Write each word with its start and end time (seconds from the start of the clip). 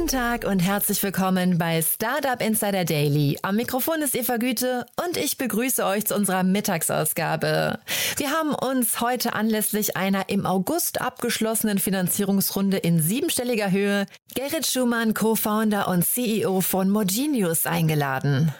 Guten 0.00 0.16
Tag 0.16 0.44
und 0.46 0.60
herzlich 0.60 1.02
willkommen 1.02 1.58
bei 1.58 1.82
Startup 1.82 2.40
Insider 2.40 2.86
Daily. 2.86 3.38
Am 3.42 3.56
Mikrofon 3.56 4.00
ist 4.00 4.16
Eva 4.16 4.38
Güte 4.38 4.86
und 5.04 5.18
ich 5.18 5.36
begrüße 5.36 5.84
euch 5.84 6.06
zu 6.06 6.14
unserer 6.14 6.42
Mittagsausgabe. 6.42 7.78
Wir 8.16 8.30
haben 8.30 8.54
uns 8.54 9.02
heute 9.02 9.34
anlässlich 9.34 9.98
einer 9.98 10.30
im 10.30 10.46
August 10.46 11.02
abgeschlossenen 11.02 11.78
Finanzierungsrunde 11.78 12.78
in 12.78 13.02
siebenstelliger 13.02 13.70
Höhe 13.70 14.06
Gerrit 14.34 14.66
Schumann, 14.66 15.12
Co-Founder 15.12 15.86
und 15.88 16.02
CEO 16.02 16.62
von 16.62 16.88
Mogenius 16.88 17.66
eingeladen. 17.66 18.54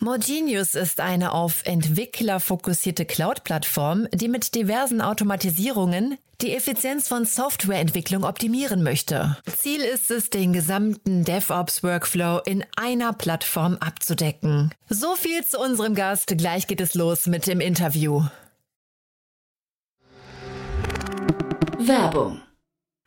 Mogenius 0.00 0.74
ist 0.74 1.00
eine 1.00 1.32
auf 1.32 1.62
Entwickler 1.64 2.40
fokussierte 2.40 3.04
Cloud-Plattform, 3.04 4.08
die 4.12 4.28
mit 4.28 4.54
diversen 4.54 5.00
Automatisierungen 5.00 6.18
die 6.40 6.54
Effizienz 6.54 7.06
von 7.06 7.24
Softwareentwicklung 7.24 8.24
optimieren 8.24 8.82
möchte. 8.82 9.36
Ziel 9.56 9.80
ist 9.80 10.10
es, 10.10 10.30
den 10.30 10.52
gesamten 10.52 11.24
DevOps-Workflow 11.24 12.40
in 12.44 12.64
einer 12.76 13.12
Plattform 13.12 13.76
abzudecken. 13.76 14.72
So 14.88 15.14
viel 15.14 15.44
zu 15.44 15.58
unserem 15.58 15.94
Gast. 15.94 16.34
Gleich 16.36 16.66
geht 16.66 16.80
es 16.80 16.94
los 16.94 17.26
mit 17.26 17.46
dem 17.46 17.60
Interview. 17.60 18.24
Werbung. 21.78 22.40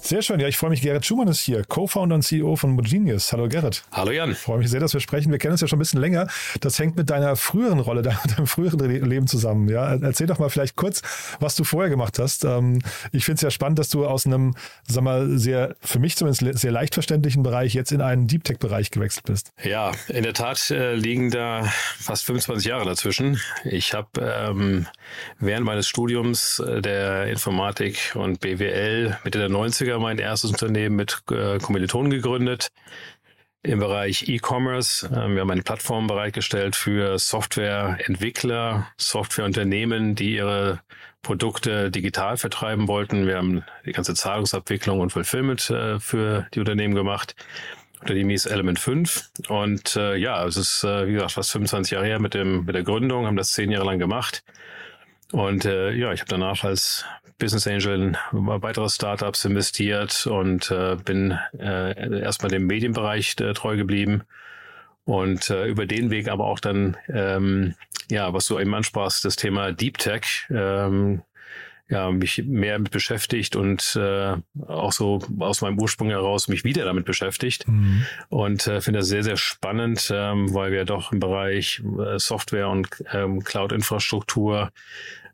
Sehr 0.00 0.22
schön. 0.22 0.38
Ja, 0.40 0.46
ich 0.46 0.56
freue 0.56 0.70
mich. 0.70 0.80
Gerrit 0.80 1.04
Schumann 1.04 1.28
ist 1.28 1.40
hier, 1.40 1.64
Co-Founder 1.64 2.14
und 2.14 2.22
CEO 2.22 2.54
von 2.56 2.70
Mogenius. 2.70 3.32
Hallo 3.32 3.48
Gerrit. 3.48 3.82
Hallo 3.92 4.12
Jan. 4.12 4.30
Ich 4.30 4.38
freue 4.38 4.58
mich 4.58 4.70
sehr, 4.70 4.80
dass 4.80 4.94
wir 4.94 5.00
sprechen. 5.00 5.32
Wir 5.32 5.38
kennen 5.38 5.52
uns 5.52 5.60
ja 5.60 5.66
schon 5.66 5.76
ein 5.76 5.80
bisschen 5.80 6.00
länger. 6.00 6.28
Das 6.60 6.78
hängt 6.78 6.96
mit 6.96 7.10
deiner 7.10 7.34
früheren 7.36 7.80
Rolle, 7.80 8.02
deinem 8.36 8.46
früheren 8.46 8.78
Leben 8.78 9.26
zusammen. 9.26 9.68
Ja, 9.68 9.94
erzähl 9.96 10.28
doch 10.28 10.38
mal 10.38 10.50
vielleicht 10.50 10.76
kurz, 10.76 11.02
was 11.40 11.56
du 11.56 11.64
vorher 11.64 11.90
gemacht 11.90 12.18
hast. 12.18 12.44
Ähm, 12.44 12.78
ich 13.12 13.24
finde 13.24 13.36
es 13.36 13.42
ja 13.42 13.50
spannend, 13.50 13.80
dass 13.80 13.90
du 13.90 14.06
aus 14.06 14.24
einem, 14.24 14.54
sag 14.86 15.02
mal, 15.02 15.36
sehr, 15.36 15.76
für 15.80 15.98
mich 15.98 16.16
zumindest 16.16 16.58
sehr 16.60 16.72
leicht 16.72 16.94
verständlichen 16.94 17.42
Bereich 17.42 17.74
jetzt 17.74 17.90
in 17.90 18.00
einen 18.00 18.28
Deep 18.28 18.44
Tech 18.44 18.58
Bereich 18.58 18.90
gewechselt 18.90 19.24
bist. 19.26 19.52
Ja, 19.62 19.92
in 20.08 20.22
der 20.22 20.32
Tat 20.32 20.70
äh, 20.70 20.94
liegen 20.94 21.30
da 21.30 21.64
fast 21.98 22.24
25 22.24 22.66
Jahre 22.66 22.84
dazwischen. 22.84 23.40
Ich 23.64 23.94
habe 23.94 24.08
ähm, 24.20 24.86
während 25.40 25.66
meines 25.66 25.88
Studiums 25.88 26.60
äh, 26.60 26.80
der 26.80 27.26
Informatik 27.26 28.12
und 28.14 28.40
BWL 28.40 29.18
Mitte 29.24 29.38
der 29.38 29.50
90er 29.50 29.87
mein 29.96 30.18
erstes 30.18 30.50
Unternehmen 30.50 30.96
mit 30.96 31.22
äh, 31.30 31.58
Kommilitonen 31.58 32.10
gegründet 32.10 32.68
im 33.62 33.78
Bereich 33.78 34.28
E-Commerce. 34.28 35.06
Ähm, 35.06 35.34
wir 35.34 35.40
haben 35.40 35.50
eine 35.50 35.62
Plattform 35.62 36.06
bereitgestellt 36.06 36.76
für 36.76 37.18
Softwareentwickler, 37.18 38.88
Softwareunternehmen, 38.96 40.14
die 40.14 40.34
ihre 40.36 40.80
Produkte 41.22 41.90
digital 41.90 42.36
vertreiben 42.36 42.88
wollten. 42.88 43.26
Wir 43.26 43.36
haben 43.36 43.64
die 43.84 43.92
ganze 43.92 44.14
Zahlungsabwicklung 44.14 45.00
und 45.00 45.10
Fulfillment 45.10 45.70
äh, 45.70 45.98
für 45.98 46.46
die 46.54 46.60
Unternehmen 46.60 46.94
gemacht. 46.94 47.34
Unternehmen 48.00 48.30
hieß 48.30 48.46
Element 48.46 48.78
5 48.78 49.30
und 49.48 49.96
äh, 49.96 50.16
ja, 50.16 50.44
es 50.46 50.56
ist 50.56 50.84
äh, 50.84 51.08
wie 51.08 51.14
gesagt 51.14 51.32
fast 51.32 51.50
25 51.50 51.92
Jahre 51.92 52.06
her 52.06 52.20
mit 52.20 52.34
dem 52.34 52.64
mit 52.64 52.76
der 52.76 52.84
Gründung, 52.84 53.26
haben 53.26 53.36
das 53.36 53.52
zehn 53.52 53.72
Jahre 53.72 53.86
lang 53.86 53.98
gemacht 53.98 54.44
und 55.32 55.64
äh, 55.64 55.92
ja, 55.92 56.12
ich 56.12 56.20
habe 56.20 56.30
danach 56.30 56.64
als 56.64 57.04
Business 57.38 57.66
Angel 57.66 57.94
in 57.94 58.16
weitere 58.32 58.88
Startups 58.88 59.44
investiert 59.44 60.26
und 60.26 60.70
äh, 60.70 60.96
bin 60.96 61.38
äh, 61.58 62.20
erstmal 62.20 62.50
dem 62.50 62.66
Medienbereich 62.66 63.36
äh, 63.40 63.52
treu 63.52 63.76
geblieben. 63.76 64.22
Und 65.04 65.48
äh, 65.48 65.66
über 65.66 65.86
den 65.86 66.10
Weg 66.10 66.28
aber 66.28 66.44
auch 66.44 66.60
dann, 66.60 66.96
ähm, 67.08 67.74
ja, 68.10 68.32
was 68.34 68.46
du 68.46 68.58
eben 68.58 68.74
ansprachst, 68.74 69.24
das 69.24 69.36
Thema 69.36 69.72
Deep 69.72 69.96
Tech, 69.96 70.46
ähm, 70.50 71.22
ja, 71.88 72.10
mich 72.10 72.44
mehr 72.44 72.78
mit 72.78 72.90
beschäftigt 72.90 73.56
und 73.56 73.96
äh, 73.96 74.36
auch 74.66 74.92
so 74.92 75.20
aus 75.38 75.62
meinem 75.62 75.80
Ursprung 75.80 76.10
heraus 76.10 76.48
mich 76.48 76.64
wieder 76.64 76.84
damit 76.84 77.06
beschäftigt. 77.06 77.66
Mhm. 77.66 78.04
Und 78.28 78.66
äh, 78.66 78.80
finde 78.80 79.00
das 79.00 79.08
sehr, 79.08 79.22
sehr 79.22 79.36
spannend, 79.36 80.10
ähm, 80.12 80.52
weil 80.52 80.70
wir 80.72 80.84
doch 80.84 81.12
im 81.12 81.20
Bereich 81.20 81.82
äh, 81.98 82.18
Software 82.18 82.68
und 82.68 82.88
ähm, 83.12 83.42
Cloud-Infrastruktur 83.42 84.70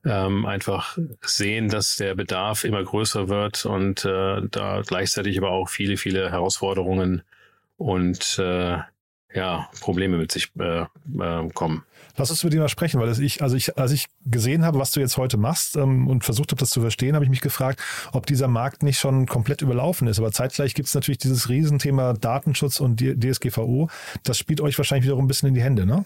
ähm, 0.05 0.47
einfach 0.47 0.97
sehen, 1.23 1.69
dass 1.69 1.97
der 1.97 2.15
Bedarf 2.15 2.65
immer 2.65 2.85
größer 2.85 3.29
wird 3.29 3.65
und 3.67 4.05
äh, 4.05 4.43
da 4.51 4.83
gleichzeitig 4.87 5.39
aber 5.39 5.51
auch 5.51 5.69
viele, 5.69 5.97
viele 5.97 6.31
Herausforderungen 6.31 7.23
und 7.79 8.39
äh, 8.39 8.79
ja, 9.35 9.69
Probleme 9.81 10.17
mit 10.17 10.31
sich 10.31 10.51
äh, 10.59 10.83
äh, 10.83 11.49
kommen. 11.53 11.85
Lass 12.17 12.31
uns 12.31 12.43
über 12.43 12.51
die 12.51 12.59
mal 12.59 12.69
sprechen, 12.69 13.01
weil 13.01 13.11
ich, 13.21 13.43
also 13.43 13.57
ich, 13.57 13.77
als 13.77 13.91
ich 13.91 14.07
gesehen 14.25 14.65
habe, 14.65 14.79
was 14.79 14.93
du 14.93 15.01
jetzt 15.01 15.17
heute 15.17 15.37
machst 15.37 15.77
ähm, 15.77 16.07
und 16.07 16.23
versucht 16.23 16.53
habe, 16.53 16.61
das 16.61 16.71
zu 16.71 16.81
verstehen, 16.81 17.17
habe 17.17 17.25
ich 17.25 17.31
mich 17.31 17.41
gefragt, 17.41 17.83
ob 18.13 18.27
dieser 18.27 18.47
Markt 18.47 18.85
nicht 18.85 18.99
schon 18.99 19.27
komplett 19.27 19.63
überlaufen 19.63 20.07
ist. 20.07 20.21
Aber 20.21 20.31
zeitgleich 20.31 20.75
gibt 20.75 20.87
es 20.87 20.95
natürlich 20.95 21.19
dieses 21.19 21.49
Riesenthema 21.49 22.13
Datenschutz 22.13 22.79
und 22.79 23.01
DSGVO. 23.01 23.91
Das 24.23 24.39
spielt 24.39 24.61
euch 24.61 24.79
wahrscheinlich 24.79 25.05
wiederum 25.05 25.25
ein 25.25 25.29
bisschen 25.29 25.49
in 25.49 25.55
die 25.55 25.63
Hände, 25.63 25.85
ne? 25.85 26.05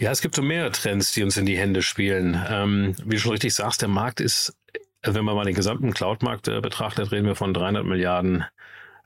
Ja, 0.00 0.10
es 0.10 0.22
gibt 0.22 0.34
so 0.34 0.42
mehrere 0.42 0.72
Trends, 0.72 1.12
die 1.12 1.22
uns 1.22 1.36
in 1.36 1.46
die 1.46 1.58
Hände 1.58 1.82
spielen. 1.82 2.40
Ähm, 2.48 2.96
wie 3.04 3.16
du 3.16 3.20
schon 3.20 3.32
richtig 3.32 3.54
sagst, 3.54 3.82
der 3.82 3.88
Markt 3.88 4.20
ist, 4.20 4.56
wenn 5.02 5.24
man 5.24 5.36
mal 5.36 5.44
den 5.44 5.54
gesamten 5.54 5.92
Cloud-Markt 5.92 6.48
äh, 6.48 6.60
betrachtet, 6.60 7.12
reden 7.12 7.26
wir 7.26 7.36
von 7.36 7.54
300 7.54 7.84
Milliarden 7.84 8.44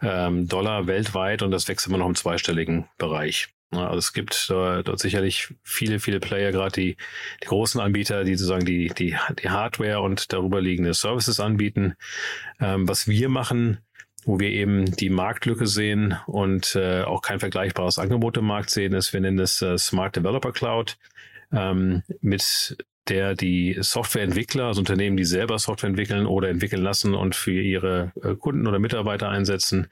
ähm, 0.04 0.46
Dollar 0.48 0.86
weltweit 0.86 1.42
und 1.42 1.50
das 1.50 1.66
wächst 1.68 1.86
immer 1.86 1.98
noch 1.98 2.08
im 2.08 2.14
zweistelligen 2.14 2.86
Bereich. 2.98 3.48
Also 3.70 3.98
es 3.98 4.12
gibt 4.12 4.50
äh, 4.50 4.82
dort 4.82 5.00
sicherlich 5.00 5.52
viele, 5.62 5.98
viele 5.98 6.20
Player, 6.20 6.52
gerade 6.52 6.72
die, 6.72 6.96
die 7.42 7.46
großen 7.46 7.80
Anbieter, 7.80 8.24
die 8.24 8.36
sozusagen 8.36 8.64
die, 8.64 8.88
die, 8.88 9.16
die 9.42 9.50
Hardware 9.50 10.00
und 10.00 10.32
darüber 10.32 10.60
liegende 10.60 10.94
Services 10.94 11.40
anbieten. 11.40 11.94
Ähm, 12.60 12.88
was 12.88 13.08
wir 13.08 13.28
machen, 13.28 13.78
wo 14.24 14.38
wir 14.38 14.50
eben 14.50 14.84
die 14.96 15.10
Marktlücke 15.10 15.66
sehen 15.66 16.16
und 16.26 16.76
äh, 16.76 17.02
auch 17.02 17.22
kein 17.22 17.40
vergleichbares 17.40 17.98
Angebot 17.98 18.36
im 18.36 18.46
Markt 18.46 18.70
sehen, 18.70 18.92
ist, 18.94 19.12
wir 19.12 19.20
nennen 19.20 19.38
das 19.38 19.60
äh, 19.60 19.76
Smart 19.78 20.16
Developer 20.16 20.52
Cloud. 20.52 20.96
Ähm, 21.52 22.02
mit 22.20 22.76
der 23.08 23.34
die 23.34 23.76
Softwareentwickler, 23.80 24.64
also 24.66 24.80
Unternehmen, 24.80 25.16
die 25.16 25.24
selber 25.24 25.58
Software 25.58 25.90
entwickeln 25.90 26.26
oder 26.26 26.48
entwickeln 26.48 26.82
lassen 26.82 27.14
und 27.14 27.34
für 27.34 27.60
ihre 27.60 28.12
äh, 28.22 28.34
Kunden 28.34 28.66
oder 28.66 28.78
Mitarbeiter 28.78 29.28
einsetzen, 29.28 29.88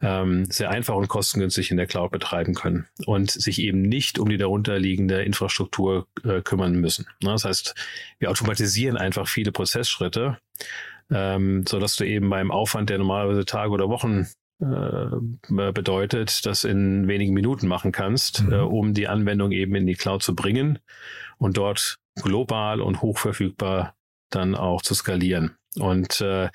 ähm, 0.00 0.46
sehr 0.50 0.70
einfach 0.70 0.94
und 0.94 1.08
kostengünstig 1.08 1.70
in 1.70 1.76
der 1.76 1.86
Cloud 1.86 2.12
betreiben 2.12 2.54
können 2.54 2.86
und 3.06 3.30
sich 3.30 3.60
eben 3.60 3.82
nicht 3.82 4.18
um 4.18 4.28
die 4.28 4.36
darunterliegende 4.36 5.22
Infrastruktur 5.22 6.06
äh, 6.24 6.40
kümmern 6.40 6.74
müssen. 6.74 7.06
Das 7.20 7.44
heißt, 7.44 7.74
wir 8.18 8.30
automatisieren 8.30 8.96
einfach 8.96 9.26
viele 9.26 9.52
Prozessschritte, 9.52 10.38
ähm, 11.10 11.64
so 11.66 11.80
dass 11.80 11.96
du 11.96 12.04
eben 12.04 12.30
beim 12.30 12.50
Aufwand, 12.50 12.90
der 12.90 12.98
normalerweise 12.98 13.44
Tage 13.44 13.72
oder 13.72 13.88
Wochen 13.88 14.28
äh, 14.60 15.72
bedeutet, 15.72 16.46
das 16.46 16.62
in 16.62 17.08
wenigen 17.08 17.34
Minuten 17.34 17.66
machen 17.66 17.90
kannst, 17.90 18.44
mhm. 18.44 18.52
äh, 18.52 18.56
um 18.58 18.94
die 18.94 19.08
Anwendung 19.08 19.50
eben 19.50 19.74
in 19.74 19.86
die 19.86 19.96
Cloud 19.96 20.22
zu 20.22 20.36
bringen 20.36 20.78
und 21.38 21.56
dort 21.56 21.98
global 22.16 22.80
und 22.80 23.02
hochverfügbar 23.02 23.94
dann 24.30 24.54
auch 24.54 24.82
zu 24.82 24.94
skalieren. 24.94 25.56
Und 25.78 26.20
äh, 26.20 26.48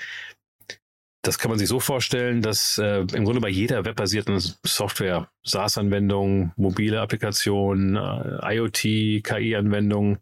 das 1.27 1.39
kann 1.39 1.49
man 1.49 1.59
sich 1.59 1.67
so 1.67 1.79
vorstellen, 1.79 2.41
dass 2.41 2.77
äh, 2.77 2.99
im 2.99 3.25
Grunde 3.25 3.41
bei 3.41 3.49
jeder 3.49 3.83
webbasierten 3.83 4.39
Software, 4.63 5.29
SaaS-Anwendung, 5.43 6.53
mobile 6.55 7.01
Applikationen, 7.01 7.97
äh, 7.97 8.55
IoT, 8.55 9.23
KI-Anwendungen, 9.23 10.19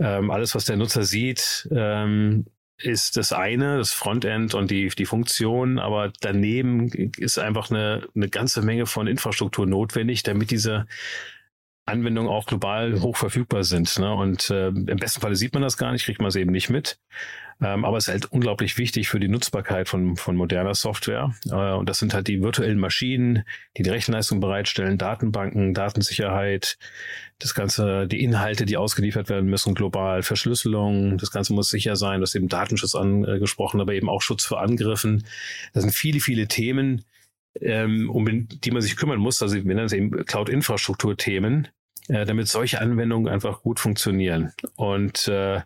ähm, 0.00 0.30
alles, 0.30 0.54
was 0.54 0.64
der 0.64 0.76
Nutzer 0.76 1.04
sieht, 1.04 1.68
ähm, 1.70 2.46
ist 2.78 3.16
das 3.16 3.32
eine, 3.32 3.78
das 3.78 3.92
Frontend 3.92 4.54
und 4.54 4.70
die, 4.70 4.88
die 4.88 5.06
Funktion, 5.06 5.78
aber 5.78 6.12
daneben 6.20 6.88
ist 7.16 7.38
einfach 7.38 7.70
eine, 7.70 8.08
eine 8.16 8.28
ganze 8.28 8.62
Menge 8.62 8.86
von 8.86 9.06
Infrastruktur 9.06 9.66
notwendig, 9.66 10.24
damit 10.24 10.50
diese 10.50 10.86
Anwendungen 11.84 12.30
auch 12.30 12.46
global 12.46 13.00
hoch 13.00 13.16
verfügbar 13.16 13.64
sind. 13.64 13.98
Ne? 13.98 14.12
Und 14.12 14.50
äh, 14.50 14.68
im 14.68 14.84
besten 14.84 15.20
Falle 15.20 15.36
sieht 15.36 15.52
man 15.54 15.62
das 15.62 15.76
gar 15.76 15.92
nicht, 15.92 16.04
kriegt 16.04 16.20
man 16.20 16.28
es 16.28 16.36
eben 16.36 16.52
nicht 16.52 16.70
mit. 16.70 16.98
Ähm, 17.60 17.84
aber 17.84 17.96
es 17.96 18.08
ist 18.08 18.12
halt 18.12 18.26
unglaublich 18.26 18.78
wichtig 18.78 19.08
für 19.08 19.20
die 19.20 19.28
Nutzbarkeit 19.28 19.88
von, 19.88 20.16
von 20.16 20.36
moderner 20.36 20.74
Software. 20.74 21.34
Äh, 21.48 21.72
und 21.72 21.88
das 21.88 21.98
sind 21.98 22.14
halt 22.14 22.26
die 22.28 22.42
virtuellen 22.42 22.78
Maschinen, 22.78 23.44
die 23.76 23.82
die 23.82 23.90
Rechenleistung 23.90 24.40
bereitstellen, 24.40 24.98
Datenbanken, 24.98 25.74
Datensicherheit, 25.74 26.78
das 27.38 27.54
Ganze, 27.54 28.06
die 28.06 28.22
Inhalte, 28.22 28.64
die 28.64 28.76
ausgeliefert 28.76 29.28
werden 29.28 29.48
müssen, 29.48 29.74
global, 29.74 30.22
Verschlüsselung, 30.22 31.18
das 31.18 31.30
Ganze 31.30 31.52
muss 31.52 31.70
sicher 31.70 31.96
sein, 31.96 32.20
das 32.20 32.30
ist 32.30 32.36
eben 32.36 32.48
Datenschutz 32.48 32.94
angesprochen, 32.94 33.80
aber 33.80 33.94
eben 33.94 34.08
auch 34.08 34.22
Schutz 34.22 34.44
vor 34.44 34.60
Angriffen. 34.60 35.24
Das 35.72 35.82
sind 35.82 35.92
viele, 35.92 36.20
viele 36.20 36.48
Themen, 36.48 37.04
ähm, 37.60 38.10
um 38.10 38.48
die 38.48 38.70
man 38.70 38.82
sich 38.82 38.96
kümmern 38.96 39.18
muss. 39.18 39.42
Also 39.42 39.56
wir 39.56 39.62
nennen 39.64 39.86
es 39.86 39.92
eben 39.92 40.24
Cloud-Infrastruktur-Themen, 40.24 41.68
äh, 42.08 42.24
damit 42.24 42.48
solche 42.48 42.80
Anwendungen 42.80 43.32
einfach 43.32 43.62
gut 43.62 43.80
funktionieren. 43.80 44.52
Und 44.76 45.28
äh, 45.28 45.60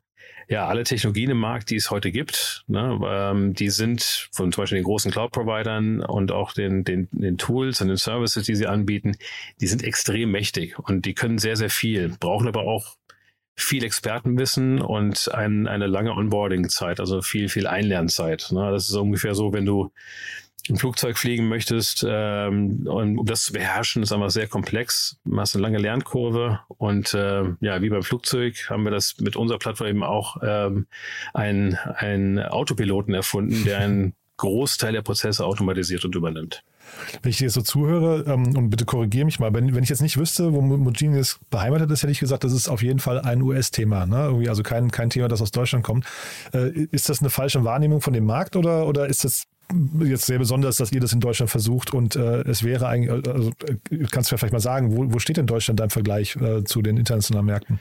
ja, 0.48 0.68
alle 0.68 0.84
Technologien 0.84 1.30
im 1.30 1.38
Markt, 1.38 1.70
die 1.70 1.76
es 1.76 1.90
heute 1.90 2.12
gibt, 2.12 2.64
ne, 2.68 3.00
ähm, 3.04 3.54
die 3.54 3.68
sind 3.70 4.28
von 4.32 4.52
zum 4.52 4.62
Beispiel 4.62 4.78
den 4.78 4.84
großen 4.84 5.10
Cloud-Providern 5.10 6.00
und 6.02 6.30
auch 6.30 6.52
den, 6.52 6.84
den, 6.84 7.08
den 7.10 7.36
Tools 7.36 7.80
und 7.80 7.88
den 7.88 7.96
Services, 7.96 8.46
die 8.46 8.54
sie 8.54 8.68
anbieten, 8.68 9.16
die 9.60 9.66
sind 9.66 9.82
extrem 9.82 10.30
mächtig 10.30 10.78
und 10.78 11.04
die 11.04 11.14
können 11.14 11.38
sehr, 11.38 11.56
sehr 11.56 11.70
viel, 11.70 12.14
brauchen 12.20 12.46
aber 12.46 12.62
auch 12.62 12.96
viel 13.56 13.82
Expertenwissen 13.84 14.82
und 14.82 15.32
ein, 15.34 15.66
eine 15.66 15.86
lange 15.86 16.12
Onboarding-Zeit, 16.12 17.00
also 17.00 17.22
viel, 17.22 17.48
viel 17.48 17.66
Einlernzeit. 17.66 18.48
Ne? 18.52 18.70
Das 18.70 18.88
ist 18.88 18.94
ungefähr 18.94 19.34
so, 19.34 19.52
wenn 19.52 19.64
du 19.64 19.90
ein 20.70 20.76
Flugzeug 20.76 21.18
fliegen 21.18 21.48
möchtest, 21.48 22.04
ähm, 22.08 22.86
und 22.86 23.18
um 23.18 23.26
das 23.26 23.44
zu 23.44 23.52
beherrschen, 23.52 24.02
ist 24.02 24.12
einfach 24.12 24.30
sehr 24.30 24.48
komplex. 24.48 25.18
Du 25.24 25.38
hast 25.38 25.54
eine 25.54 25.62
lange 25.62 25.78
Lernkurve 25.78 26.60
und 26.68 27.14
äh, 27.14 27.44
ja, 27.60 27.82
wie 27.82 27.90
beim 27.90 28.02
Flugzeug 28.02 28.68
haben 28.70 28.84
wir 28.84 28.90
das 28.90 29.16
mit 29.20 29.36
unserer 29.36 29.58
Plattform 29.58 29.88
eben 29.88 30.02
auch 30.02 30.36
ähm, 30.42 30.86
einen, 31.34 31.76
Autopiloten 32.38 33.14
erfunden, 33.14 33.64
der 33.64 33.78
einen 33.78 34.14
Großteil 34.36 34.92
der 34.92 35.02
Prozesse 35.02 35.44
automatisiert 35.44 36.04
und 36.04 36.14
übernimmt. 36.14 36.62
Wenn 37.22 37.30
ich 37.30 37.38
dir 37.38 37.50
so 37.50 37.62
zuhöre, 37.62 38.24
ähm, 38.26 38.56
und 38.56 38.70
bitte 38.70 38.84
korrigiere 38.84 39.24
mich 39.24 39.40
mal, 39.40 39.52
wenn, 39.52 39.74
wenn 39.74 39.82
ich 39.82 39.88
jetzt 39.88 40.02
nicht 40.02 40.18
wüsste, 40.18 40.52
wo 40.52 40.60
Mojini 40.60 41.18
ist 41.18 41.38
beheimatet 41.50 41.90
ist, 41.90 42.02
hätte 42.02 42.12
ich 42.12 42.20
gesagt, 42.20 42.44
das 42.44 42.52
ist 42.52 42.68
auf 42.68 42.82
jeden 42.82 42.98
Fall 42.98 43.20
ein 43.20 43.42
US-Thema, 43.42 44.06
ne? 44.06 44.24
Irgendwie 44.26 44.48
also 44.48 44.62
kein, 44.62 44.90
kein 44.90 45.10
Thema, 45.10 45.28
das 45.28 45.42
aus 45.42 45.50
Deutschland 45.50 45.84
kommt. 45.84 46.06
Äh, 46.52 46.86
ist 46.90 47.08
das 47.08 47.20
eine 47.20 47.30
falsche 47.30 47.64
Wahrnehmung 47.64 48.00
von 48.00 48.12
dem 48.12 48.24
Markt 48.24 48.56
oder, 48.56 48.86
oder 48.86 49.06
ist 49.06 49.24
das 49.24 49.46
jetzt 50.00 50.26
sehr 50.26 50.38
besonders, 50.38 50.76
dass 50.76 50.92
ihr 50.92 51.00
das 51.00 51.12
in 51.12 51.20
Deutschland 51.20 51.50
versucht 51.50 51.92
und 51.92 52.16
äh, 52.16 52.42
es 52.42 52.62
wäre 52.62 52.86
eigentlich, 52.86 53.10
also, 53.10 53.50
äh, 53.66 54.04
kannst 54.10 54.30
du 54.30 54.34
mir 54.34 54.38
vielleicht 54.38 54.52
mal 54.52 54.60
sagen, 54.60 54.96
wo, 54.96 55.12
wo 55.12 55.18
steht 55.18 55.36
denn 55.36 55.46
Deutschland 55.46 55.80
im 55.80 55.90
Vergleich 55.90 56.36
äh, 56.36 56.64
zu 56.64 56.82
den 56.82 56.96
internationalen 56.96 57.46
Märkten? 57.46 57.80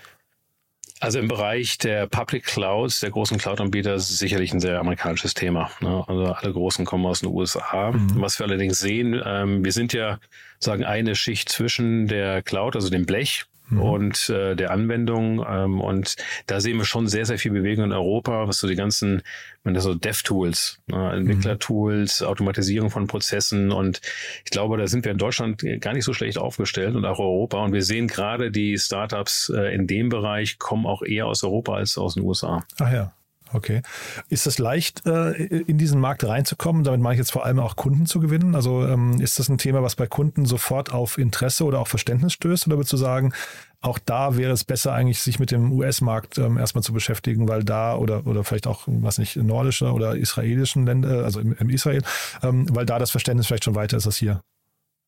Also 1.01 1.19
im 1.19 1.27
Bereich 1.27 1.77
der 1.77 2.07
Public 2.07 2.45
Clouds, 2.45 3.01
der 3.01 3.11
großen 3.11 3.37
Cloud-Anbieter, 3.37 3.95
ist 3.95 4.17
sicherlich 4.17 4.53
ein 4.53 4.61
sehr 4.61 4.79
amerikanisches 4.79 5.33
Thema. 5.33 5.69
Ne? 5.81 6.03
Also 6.07 6.25
alle 6.31 6.53
großen 6.53 6.85
kommen 6.85 7.05
aus 7.05 7.19
den 7.19 7.29
USA. 7.29 7.91
Mhm. 7.91 8.21
Was 8.21 8.39
wir 8.39 8.45
allerdings 8.45 8.79
sehen, 8.79 9.21
ähm, 9.23 9.63
wir 9.65 9.73
sind 9.73 9.91
ja 9.91 10.19
sagen 10.59 10.85
eine 10.85 11.15
Schicht 11.15 11.49
zwischen 11.49 12.07
der 12.07 12.41
Cloud, 12.41 12.75
also 12.75 12.89
dem 12.89 13.05
Blech, 13.05 13.45
mhm. 13.69 13.81
und 13.81 14.29
äh, 14.29 14.55
der 14.55 14.71
Anwendung. 14.71 15.45
Ähm, 15.47 15.81
und 15.81 16.15
da 16.47 16.59
sehen 16.59 16.77
wir 16.77 16.85
schon 16.85 17.07
sehr, 17.07 17.25
sehr 17.25 17.37
viel 17.37 17.51
Bewegung 17.51 17.85
in 17.85 17.91
Europa, 17.91 18.47
was 18.47 18.57
so 18.57 18.67
die 18.67 18.75
ganzen, 18.75 19.21
man 19.63 19.73
das 19.73 19.83
so 19.83 19.93
Dev-Tools, 19.93 20.79
ne, 20.87 21.11
Entwickler-Tools, 21.13 22.23
Automatisierung 22.23 22.89
von 22.89 23.07
Prozessen. 23.07 23.71
Und 23.71 24.01
ich 24.43 24.51
glaube, 24.51 24.77
da 24.77 24.87
sind 24.87 25.05
wir 25.05 25.11
in 25.11 25.17
Deutschland 25.17 25.63
gar 25.81 25.93
nicht 25.93 26.05
so 26.05 26.13
schlecht 26.13 26.37
aufgestellt 26.37 26.95
und 26.95 27.05
auch 27.05 27.19
Europa. 27.19 27.63
Und 27.63 27.73
wir 27.73 27.83
sehen 27.83 28.07
gerade 28.07 28.51
die 28.51 28.77
Startups 28.77 29.51
äh, 29.55 29.73
in 29.73 29.87
dem 29.87 30.09
Bereich 30.09 30.59
kommen 30.59 30.85
auch 30.85 31.01
eher 31.01 31.27
aus 31.27 31.43
Europa 31.43 31.75
als 31.75 31.97
aus 31.97 32.15
den 32.15 32.23
USA. 32.23 32.63
Ach 32.79 32.91
ja. 32.91 33.13
Okay. 33.55 33.81
Ist 34.27 34.47
es 34.47 34.59
leicht, 34.59 35.05
äh, 35.05 35.31
in 35.31 35.77
diesen 35.77 36.01
Markt 36.01 36.25
reinzukommen? 36.25 36.83
Damit 36.83 36.99
meine 36.99 37.13
ich 37.15 37.19
jetzt 37.19 37.31
vor 37.31 37.45
allem 37.45 37.59
auch 37.59 37.77
Kunden 37.77 38.05
zu 38.05 38.19
gewinnen. 38.19 38.53
Also 38.53 38.85
ähm, 38.85 39.21
ist 39.21 39.39
das 39.39 39.47
ein 39.47 39.57
Thema, 39.57 39.81
was 39.81 39.95
bei 39.95 40.07
Kunden 40.07 40.45
sofort 40.45 40.91
auf 40.91 41.17
Interesse 41.17 41.63
oder 41.63 41.79
auch 41.79 41.87
Verständnis 41.87 42.33
stößt? 42.33 42.67
Oder 42.67 42.75
würdest 42.75 42.91
du 42.91 42.97
sagen, 42.97 43.33
auch 43.79 43.97
da 43.97 44.35
wäre 44.35 44.51
es 44.51 44.65
besser 44.65 44.91
eigentlich, 44.91 45.21
sich 45.21 45.39
mit 45.39 45.51
dem 45.51 45.71
US-Markt 45.71 46.37
ähm, 46.37 46.57
erstmal 46.57 46.83
zu 46.83 46.91
beschäftigen, 46.91 47.47
weil 47.47 47.63
da 47.63 47.95
oder, 47.95 48.27
oder 48.27 48.43
vielleicht 48.43 48.67
auch, 48.67 48.83
was 48.87 49.19
nicht, 49.19 49.37
nordischer 49.37 49.93
oder 49.93 50.17
israelischen 50.17 50.85
Länder, 50.85 51.23
also 51.23 51.39
im, 51.39 51.53
im 51.53 51.69
Israel, 51.69 52.01
ähm, 52.43 52.67
weil 52.75 52.85
da 52.85 52.99
das 52.99 53.11
Verständnis 53.11 53.47
vielleicht 53.47 53.63
schon 53.63 53.75
weiter 53.75 53.95
ist 53.95 54.05
als 54.05 54.17
hier. 54.17 54.41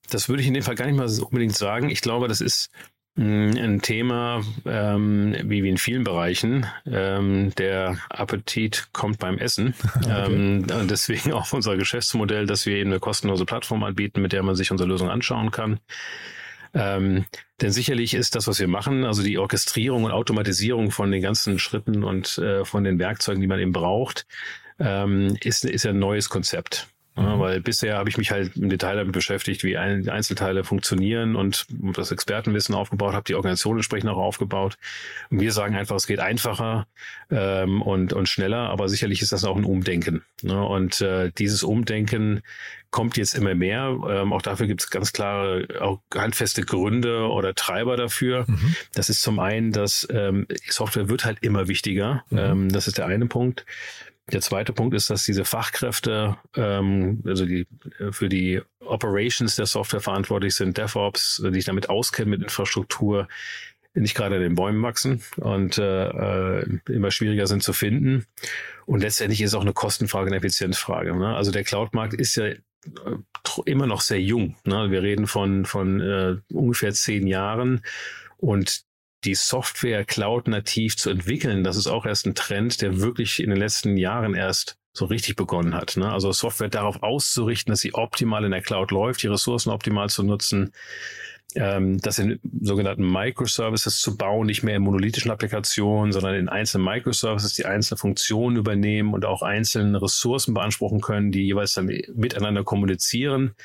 Das 0.10 0.30
würde 0.30 0.42
ich 0.42 0.48
in 0.48 0.54
dem 0.54 0.64
Fall 0.64 0.76
gar 0.76 0.86
nicht 0.86 0.96
mal 0.96 1.10
unbedingt 1.26 1.58
sagen. 1.58 1.90
Ich 1.90 2.00
glaube, 2.00 2.30
das 2.30 2.40
ist 2.40 2.70
ein 3.18 3.82
Thema, 3.82 4.42
ähm, 4.66 5.36
wie, 5.44 5.64
wie 5.64 5.70
in 5.70 5.78
vielen 5.78 6.04
Bereichen. 6.04 6.68
Ähm, 6.86 7.52
der 7.58 7.98
Appetit 8.10 8.90
kommt 8.94 9.20
beim 9.20 9.38
Essen. 9.38 9.74
Okay. 9.98 10.34
Ähm, 10.34 10.68
und 10.80 10.92
deswegen 10.92 11.34
auch 11.34 11.52
unser 11.54 11.76
Geschäftsmodell, 11.76 12.46
dass 12.46 12.66
wir 12.66 12.76
eben 12.76 12.92
eine 12.92 13.00
kostenlose 13.00 13.46
Plattform 13.46 13.84
anbieten, 13.84 14.22
mit 14.22 14.32
der 14.32 14.44
man 14.44 14.56
sich 14.56 14.72
unsere 14.72 14.88
Lösung 14.88 15.10
anschauen 15.10 15.50
kann. 15.50 15.80
Ähm, 16.74 17.26
denn 17.62 17.72
sicherlich 17.72 18.14
ist 18.14 18.36
das, 18.36 18.48
was 18.48 18.60
wir 18.60 18.68
machen, 18.68 19.06
also 19.06 19.24
die 19.24 19.38
Orchestrierung 19.38 20.04
und 20.04 20.12
Automatisierung 20.12 20.92
von 20.92 21.12
den 21.12 21.22
ganzen 21.22 21.58
Schritten 21.58 22.04
und 22.04 22.38
äh, 22.38 22.64
von 22.64 22.84
den 22.84 23.00
Werkzeugen, 23.00 23.42
die 23.42 23.48
man 23.48 23.60
eben 23.60 23.72
braucht, 23.72 24.28
ähm, 24.80 25.36
ist, 25.42 25.66
ist 25.66 25.84
ja 25.84 25.92
ein 25.92 26.00
neues 26.00 26.30
Konzept. 26.30 26.88
Ja, 27.18 27.36
mhm. 27.36 27.40
weil 27.40 27.62
bisher 27.62 27.98
habe 27.98 28.10
ich 28.10 28.18
mich 28.18 28.32
halt 28.32 28.56
im 28.56 28.70
Detail 28.70 28.96
damit 28.96 29.12
beschäftigt, 29.12 29.64
wie 29.64 29.76
Einzelteile 29.76 30.64
funktionieren 30.64 31.36
und 31.36 31.66
das 31.96 32.12
Expertenwissen 32.12 32.76
aufgebaut, 32.76 33.14
habe 33.14 33.24
die 33.24 33.36
Organisation 33.36 33.78
entsprechend 33.78 34.10
auch 34.10 34.18
aufgebaut. 34.18 34.78
Und 35.32 35.40
wir 35.40 35.52
sagen 35.52 35.76
einfach, 35.76 35.96
es 35.96 36.06
geht 36.06 36.20
einfacher 36.20 36.86
ähm, 37.32 37.82
und, 37.82 38.14
und 38.14 38.30
schneller, 38.30 38.70
aber 38.70 38.88
sicherlich 38.88 39.24
ist 39.24 39.32
das 39.32 39.46
auch 39.46 39.58
ein 39.58 39.66
Umdenken. 39.66 40.24
Ne? 40.44 40.64
Und 40.64 41.02
äh, 41.02 41.32
dieses 41.36 41.64
Umdenken 41.64 42.44
kommt 42.92 43.18
jetzt 43.18 43.34
immer 43.34 43.56
mehr. 43.56 43.98
Ähm, 44.10 44.32
auch 44.32 44.42
dafür 44.42 44.68
gibt 44.68 44.82
es 44.82 44.90
ganz 44.90 45.12
klare, 45.12 45.68
auch 45.82 46.00
handfeste 46.14 46.62
Gründe 46.62 47.28
oder 47.30 47.56
Treiber 47.56 47.98
dafür. 47.98 48.46
Mhm. 48.48 48.76
Das 48.94 49.10
ist 49.10 49.22
zum 49.22 49.40
einen, 49.40 49.72
dass 49.72 50.08
ähm, 50.12 50.48
Software 50.70 51.10
wird 51.10 51.26
halt 51.26 51.40
immer 51.42 51.68
wichtiger. 51.68 52.24
Mhm. 52.30 52.38
Ähm, 52.38 52.70
das 52.70 52.88
ist 52.88 52.98
der 52.98 53.08
eine 53.08 53.26
Punkt. 53.26 53.66
Der 54.32 54.42
zweite 54.42 54.74
Punkt 54.74 54.94
ist, 54.94 55.10
dass 55.10 55.24
diese 55.24 55.46
Fachkräfte, 55.46 56.38
ähm, 56.56 57.24
also 57.26 57.46
die 57.46 57.66
für 58.12 58.28
die 58.28 58.62
Operations 58.82 59.56
der 59.56 59.66
Software 59.66 60.02
verantwortlich 60.02 60.56
sind, 60.56 60.78
DevOps, 60.78 61.42
die 61.46 61.54
sich 61.54 61.66
damit 61.66 61.90
auskennen 61.90 62.32
mit 62.32 62.44
Infrastruktur, 62.44 63.28
nicht 63.94 64.16
gerade 64.16 64.36
in 64.36 64.42
den 64.42 64.56
Bäumen 64.56 64.82
wachsen 64.84 65.24
und 65.38 65.78
äh, 65.78 66.60
äh 66.60 66.80
immer 66.90 67.10
schwieriger 67.10 67.48
sind 67.48 67.64
zu 67.64 67.74
finden. 67.74 68.26
Und 68.86 69.02
letztendlich 69.02 69.42
ist 69.42 69.54
auch 69.54 69.62
eine 69.62 69.74
Kostenfrage, 69.74 70.28
eine 70.28 70.38
Effizienzfrage. 70.38 71.16
Ne? 71.16 71.36
Also 71.36 71.52
der 71.52 71.64
Cloud-Markt 71.64 72.14
ist 72.14 72.36
ja 72.36 72.46
äh, 72.46 72.58
immer 73.66 73.88
noch 73.88 74.02
sehr 74.02 74.22
jung. 74.22 74.56
Ne? 74.66 74.92
Wir 74.92 75.02
reden 75.02 75.26
von, 75.26 75.66
von 75.66 76.00
äh, 76.02 76.36
ungefähr 76.54 76.94
zehn 76.94 77.28
Jahren. 77.28 77.82
Und 78.38 78.87
die 79.28 79.36
Software 79.36 80.06
Cloud 80.06 80.48
nativ 80.48 80.96
zu 80.96 81.10
entwickeln, 81.10 81.66
das 81.66 81.76
ist 81.76 81.88
auch 81.88 82.06
erst 82.06 82.26
ein 82.26 82.34
Trend, 82.34 82.82
der 82.82 83.02
wirklich 83.02 83.44
in 83.44 83.50
den 83.50 83.60
letzten 83.60 83.98
Jahren 83.98 84.34
erst 84.34 84.78
so 84.94 85.06
richtig 85.06 85.36
begonnen 85.36 85.76
hat. 85.76 85.98
Ne? 85.98 86.10
Also 86.10 86.32
Software 86.32 86.70
darauf 86.70 87.04
auszurichten, 87.04 87.72
dass 87.72 87.82
sie 87.82 87.94
optimal 87.94 88.46
in 88.46 88.52
der 88.52 88.62
Cloud 88.62 88.92
läuft, 88.92 89.22
die 89.22 89.28
Ressourcen 89.28 89.70
optimal 89.70 90.10
zu 90.10 90.24
nutzen, 90.24 90.72
ähm, 91.56 92.00
das 92.00 92.20
in 92.20 92.40
sogenannten 92.62 93.06
Microservices 93.12 94.00
zu 94.00 94.16
bauen, 94.16 94.48
nicht 94.48 94.64
mehr 94.64 94.78
in 94.78 94.82
monolithischen 94.84 95.30
Applikationen, 95.30 96.14
sondern 96.14 96.36
in 96.36 96.48
einzelnen 96.48 96.86
Microservices, 96.86 97.54
die 97.54 97.66
einzelne 97.66 97.98
Funktionen 97.98 98.56
übernehmen 98.56 99.14
und 99.14 99.26
auch 99.26 99.42
einzelne 99.42 100.02
Ressourcen 100.02 100.54
beanspruchen 100.54 101.02
können, 101.02 101.32
die 101.34 101.44
jeweils 101.44 101.74
dann 101.74 101.92
miteinander 102.16 102.64
kommunizieren 102.64 103.56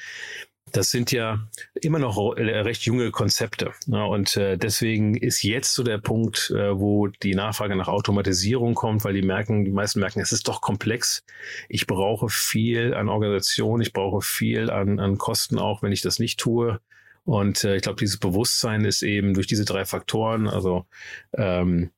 das 0.72 0.90
sind 0.90 1.12
ja 1.12 1.38
immer 1.80 1.98
noch 1.98 2.16
recht 2.36 2.82
junge 2.82 3.10
Konzepte. 3.10 3.72
Ne? 3.86 4.04
Und 4.04 4.36
äh, 4.36 4.56
deswegen 4.56 5.16
ist 5.16 5.42
jetzt 5.42 5.74
so 5.74 5.82
der 5.82 5.98
Punkt, 5.98 6.50
äh, 6.50 6.78
wo 6.78 7.08
die 7.08 7.34
Nachfrage 7.34 7.76
nach 7.76 7.88
Automatisierung 7.88 8.74
kommt, 8.74 9.04
weil 9.04 9.14
die 9.14 9.22
merken, 9.22 9.64
die 9.64 9.70
meisten 9.70 10.00
merken, 10.00 10.20
es 10.20 10.32
ist 10.32 10.48
doch 10.48 10.60
komplex. 10.60 11.24
Ich 11.68 11.86
brauche 11.86 12.28
viel 12.28 12.94
an 12.94 13.08
Organisation, 13.08 13.80
ich 13.80 13.92
brauche 13.92 14.22
viel 14.22 14.70
an, 14.70 14.98
an 14.98 15.18
Kosten 15.18 15.58
auch, 15.58 15.82
wenn 15.82 15.92
ich 15.92 16.02
das 16.02 16.18
nicht 16.18 16.40
tue. 16.40 16.80
Und 17.24 17.64
äh, 17.64 17.76
ich 17.76 17.82
glaube, 17.82 18.00
dieses 18.00 18.18
Bewusstsein 18.18 18.84
ist 18.84 19.02
eben 19.02 19.34
durch 19.34 19.46
diese 19.46 19.64
drei 19.64 19.84
Faktoren, 19.84 20.48
also 20.48 20.86
ähm, 21.34 21.90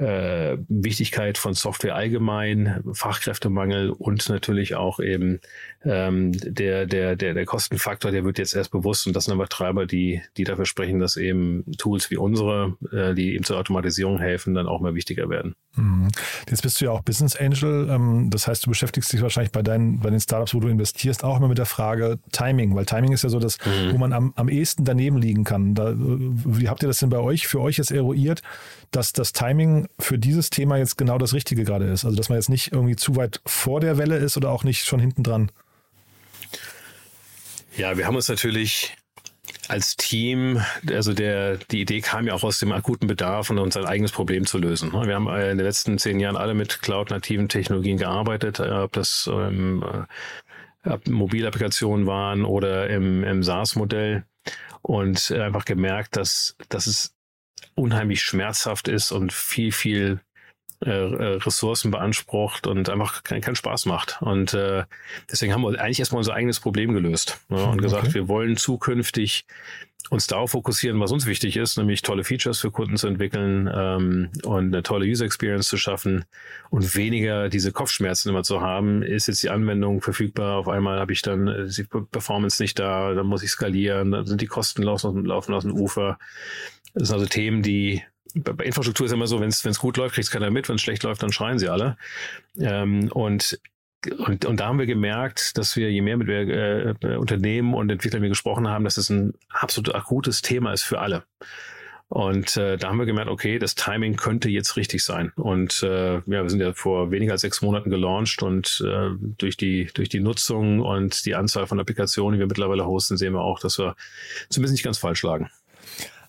äh, 0.00 0.56
Wichtigkeit 0.68 1.36
von 1.36 1.52
Software 1.52 1.94
allgemein, 1.94 2.82
Fachkräftemangel 2.92 3.90
und 3.90 4.28
natürlich 4.30 4.74
auch 4.74 4.98
eben 4.98 5.40
ähm, 5.84 6.32
der, 6.32 6.86
der, 6.86 7.16
der, 7.16 7.34
der 7.34 7.44
Kostenfaktor, 7.44 8.10
der 8.10 8.24
wird 8.24 8.38
jetzt 8.38 8.54
erst 8.54 8.70
bewusst 8.70 9.06
und 9.06 9.14
das 9.14 9.26
sind 9.26 9.34
aber 9.34 9.48
Treiber, 9.48 9.86
die, 9.86 10.22
die 10.36 10.44
dafür 10.44 10.64
sprechen, 10.64 11.00
dass 11.00 11.16
eben 11.16 11.64
Tools 11.76 12.10
wie 12.10 12.16
unsere, 12.16 12.76
äh, 12.92 13.14
die 13.14 13.34
eben 13.34 13.44
zur 13.44 13.58
Automatisierung 13.58 14.18
helfen, 14.18 14.54
dann 14.54 14.66
auch 14.66 14.80
mehr 14.80 14.94
wichtiger 14.94 15.28
werden. 15.28 15.54
Mhm. 15.76 16.08
Jetzt 16.48 16.62
bist 16.62 16.80
du 16.80 16.86
ja 16.86 16.92
auch 16.92 17.02
Business 17.02 17.36
Angel, 17.36 17.88
ähm, 17.90 18.30
das 18.30 18.48
heißt, 18.48 18.64
du 18.64 18.70
beschäftigst 18.70 19.12
dich 19.12 19.20
wahrscheinlich 19.20 19.52
bei 19.52 19.62
deinen, 19.62 20.00
bei 20.00 20.08
den 20.08 20.20
Startups, 20.20 20.54
wo 20.54 20.60
du 20.60 20.68
investierst, 20.68 21.24
auch 21.24 21.36
immer 21.36 21.48
mit 21.48 21.58
der 21.58 21.66
Frage 21.66 22.18
Timing, 22.32 22.74
weil 22.74 22.86
Timing 22.86 23.12
ist 23.12 23.22
ja 23.22 23.28
so 23.28 23.38
das, 23.38 23.58
mhm. 23.66 23.92
wo 23.92 23.98
man 23.98 24.14
am, 24.14 24.32
am 24.36 24.48
ehesten 24.48 24.84
daneben 24.84 25.18
liegen 25.18 25.44
kann. 25.44 25.74
Da, 25.74 25.92
wie 25.94 26.70
habt 26.70 26.82
ihr 26.82 26.88
das 26.88 26.98
denn 27.00 27.10
bei 27.10 27.18
euch, 27.18 27.46
für 27.46 27.60
euch 27.60 27.76
jetzt 27.76 27.90
eruiert, 27.90 28.40
dass 28.90 29.12
das 29.12 29.32
Timing 29.32 29.88
für 29.98 30.18
dieses 30.18 30.50
Thema 30.50 30.76
jetzt 30.76 30.96
genau 30.96 31.18
das 31.18 31.34
Richtige 31.34 31.64
gerade 31.64 31.86
ist? 31.86 32.04
Also, 32.04 32.16
dass 32.16 32.28
man 32.28 32.38
jetzt 32.38 32.48
nicht 32.48 32.72
irgendwie 32.72 32.96
zu 32.96 33.16
weit 33.16 33.40
vor 33.46 33.80
der 33.80 33.98
Welle 33.98 34.16
ist 34.16 34.36
oder 34.36 34.50
auch 34.50 34.64
nicht 34.64 34.84
schon 34.84 35.00
hinten 35.00 35.22
dran? 35.22 35.50
Ja, 37.76 37.96
wir 37.96 38.06
haben 38.06 38.16
uns 38.16 38.28
natürlich 38.28 38.96
als 39.68 39.96
Team, 39.96 40.60
also 40.88 41.14
der, 41.14 41.56
die 41.56 41.80
Idee 41.80 42.00
kam 42.00 42.26
ja 42.26 42.34
auch 42.34 42.42
aus 42.42 42.58
dem 42.58 42.72
akuten 42.72 43.06
Bedarf 43.06 43.50
und 43.50 43.58
uns 43.58 43.76
ein 43.76 43.84
eigenes 43.84 44.10
Problem 44.10 44.44
zu 44.44 44.58
lösen. 44.58 44.92
Wir 44.92 45.14
haben 45.14 45.28
in 45.28 45.58
den 45.58 45.66
letzten 45.66 45.96
zehn 45.98 46.18
Jahren 46.18 46.36
alle 46.36 46.54
mit 46.54 46.82
cloud-nativen 46.82 47.48
Technologien 47.48 47.96
gearbeitet, 47.96 48.58
ob 48.58 48.92
das 48.92 49.30
ähm, 49.32 49.84
ob 50.84 51.06
Mobilapplikationen 51.06 52.06
waren 52.06 52.44
oder 52.44 52.88
im, 52.90 53.22
im 53.22 53.42
SaaS-Modell 53.42 54.24
und 54.82 55.30
einfach 55.30 55.64
gemerkt, 55.64 56.16
dass, 56.16 56.56
dass 56.68 56.86
es 56.86 57.14
unheimlich 57.80 58.22
schmerzhaft 58.22 58.88
ist 58.88 59.10
und 59.12 59.32
viel, 59.32 59.72
viel 59.72 60.20
äh, 60.84 60.90
äh, 60.90 61.36
Ressourcen 61.36 61.90
beansprucht 61.90 62.66
und 62.66 62.88
einfach 62.88 63.22
keinen 63.22 63.42
kein 63.42 63.54
Spaß 63.54 63.84
macht. 63.84 64.18
Und 64.22 64.54
äh, 64.54 64.84
deswegen 65.30 65.52
haben 65.52 65.62
wir 65.62 65.78
eigentlich 65.78 65.98
erstmal 65.98 66.20
unser 66.20 66.34
eigenes 66.34 66.58
Problem 66.58 66.94
gelöst 66.94 67.38
ne, 67.48 67.62
und 67.62 67.72
okay. 67.74 67.82
gesagt, 67.82 68.14
wir 68.14 68.28
wollen 68.28 68.56
zukünftig 68.56 69.44
uns 70.08 70.26
darauf 70.26 70.52
fokussieren, 70.52 70.98
was 71.00 71.12
uns 71.12 71.26
wichtig 71.26 71.56
ist, 71.56 71.76
nämlich 71.76 72.02
tolle 72.02 72.24
Features 72.24 72.58
für 72.58 72.70
Kunden 72.70 72.96
zu 72.96 73.06
entwickeln 73.06 73.70
ähm, 73.72 74.30
und 74.44 74.72
eine 74.72 74.82
tolle 74.82 75.06
User 75.06 75.24
Experience 75.24 75.68
zu 75.68 75.76
schaffen 75.76 76.24
und 76.70 76.96
weniger 76.96 77.48
diese 77.48 77.72
Kopfschmerzen 77.72 78.30
immer 78.30 78.42
zu 78.42 78.60
haben. 78.60 79.02
Ist 79.02 79.28
jetzt 79.28 79.42
die 79.42 79.50
Anwendung 79.50 80.00
verfügbar? 80.00 80.56
Auf 80.56 80.68
einmal 80.68 80.98
habe 80.98 81.12
ich 81.12 81.22
dann 81.22 81.48
äh, 81.48 81.66
die 81.68 81.84
Performance 81.84 82.62
nicht 82.62 82.78
da, 82.78 83.14
dann 83.14 83.26
muss 83.26 83.42
ich 83.42 83.50
skalieren, 83.50 84.12
dann 84.12 84.26
sind 84.26 84.40
die 84.40 84.46
Kosten 84.46 84.82
laufen, 84.82 85.24
laufen 85.24 85.54
aus 85.54 85.64
dem 85.64 85.74
Ufer. 85.74 86.18
Das 86.94 87.08
sind 87.08 87.14
also 87.14 87.26
Themen, 87.26 87.62
die 87.62 88.02
bei 88.34 88.64
Infrastruktur 88.64 89.06
ist 89.06 89.12
immer 89.12 89.26
so, 89.26 89.40
wenn 89.40 89.48
es 89.48 89.78
gut 89.78 89.96
läuft, 89.96 90.14
kriegt 90.14 90.26
es 90.26 90.30
keiner 90.30 90.50
mit, 90.50 90.68
wenn 90.68 90.76
es 90.76 90.82
schlecht 90.82 91.02
läuft, 91.02 91.22
dann 91.22 91.32
schreien 91.32 91.58
sie 91.58 91.68
alle. 91.68 91.96
Ähm, 92.58 93.10
und 93.12 93.58
und, 94.18 94.44
und 94.44 94.60
da 94.60 94.66
haben 94.66 94.78
wir 94.78 94.86
gemerkt, 94.86 95.58
dass 95.58 95.76
wir, 95.76 95.90
je 95.90 96.00
mehr 96.00 96.16
mit 96.16 96.28
äh, 96.28 96.94
Unternehmen 97.16 97.74
und 97.74 97.90
Entwicklern 97.90 98.22
wir 98.22 98.28
gesprochen 98.28 98.68
haben, 98.68 98.84
dass 98.84 98.96
es 98.96 99.10
ein 99.10 99.34
absolut 99.50 99.94
akutes 99.94 100.42
Thema 100.42 100.72
ist 100.72 100.82
für 100.82 101.00
alle. 101.00 101.24
Und 102.10 102.56
äh, 102.56 102.76
da 102.76 102.88
haben 102.88 102.98
wir 102.98 103.06
gemerkt, 103.06 103.30
okay, 103.30 103.60
das 103.60 103.76
Timing 103.76 104.16
könnte 104.16 104.48
jetzt 104.48 104.76
richtig 104.76 105.04
sein. 105.04 105.32
Und 105.36 105.84
äh, 105.84 106.14
ja, 106.14 106.22
wir 106.26 106.50
sind 106.50 106.60
ja 106.60 106.72
vor 106.72 107.12
weniger 107.12 107.32
als 107.32 107.42
sechs 107.42 107.62
Monaten 107.62 107.88
gelauncht 107.88 108.42
und 108.42 108.82
äh, 108.84 109.10
durch 109.38 109.56
die 109.56 109.88
durch 109.94 110.08
die 110.08 110.18
Nutzung 110.18 110.80
und 110.80 111.24
die 111.24 111.36
Anzahl 111.36 111.68
von 111.68 111.78
Applikationen, 111.78 112.34
die 112.34 112.40
wir 112.40 112.48
mittlerweile 112.48 112.84
hosten, 112.84 113.16
sehen 113.16 113.34
wir 113.34 113.42
auch, 113.42 113.60
dass 113.60 113.78
wir 113.78 113.94
zumindest 114.48 114.72
nicht 114.72 114.82
ganz 114.82 114.98
falsch 114.98 115.22
lagen. 115.22 115.50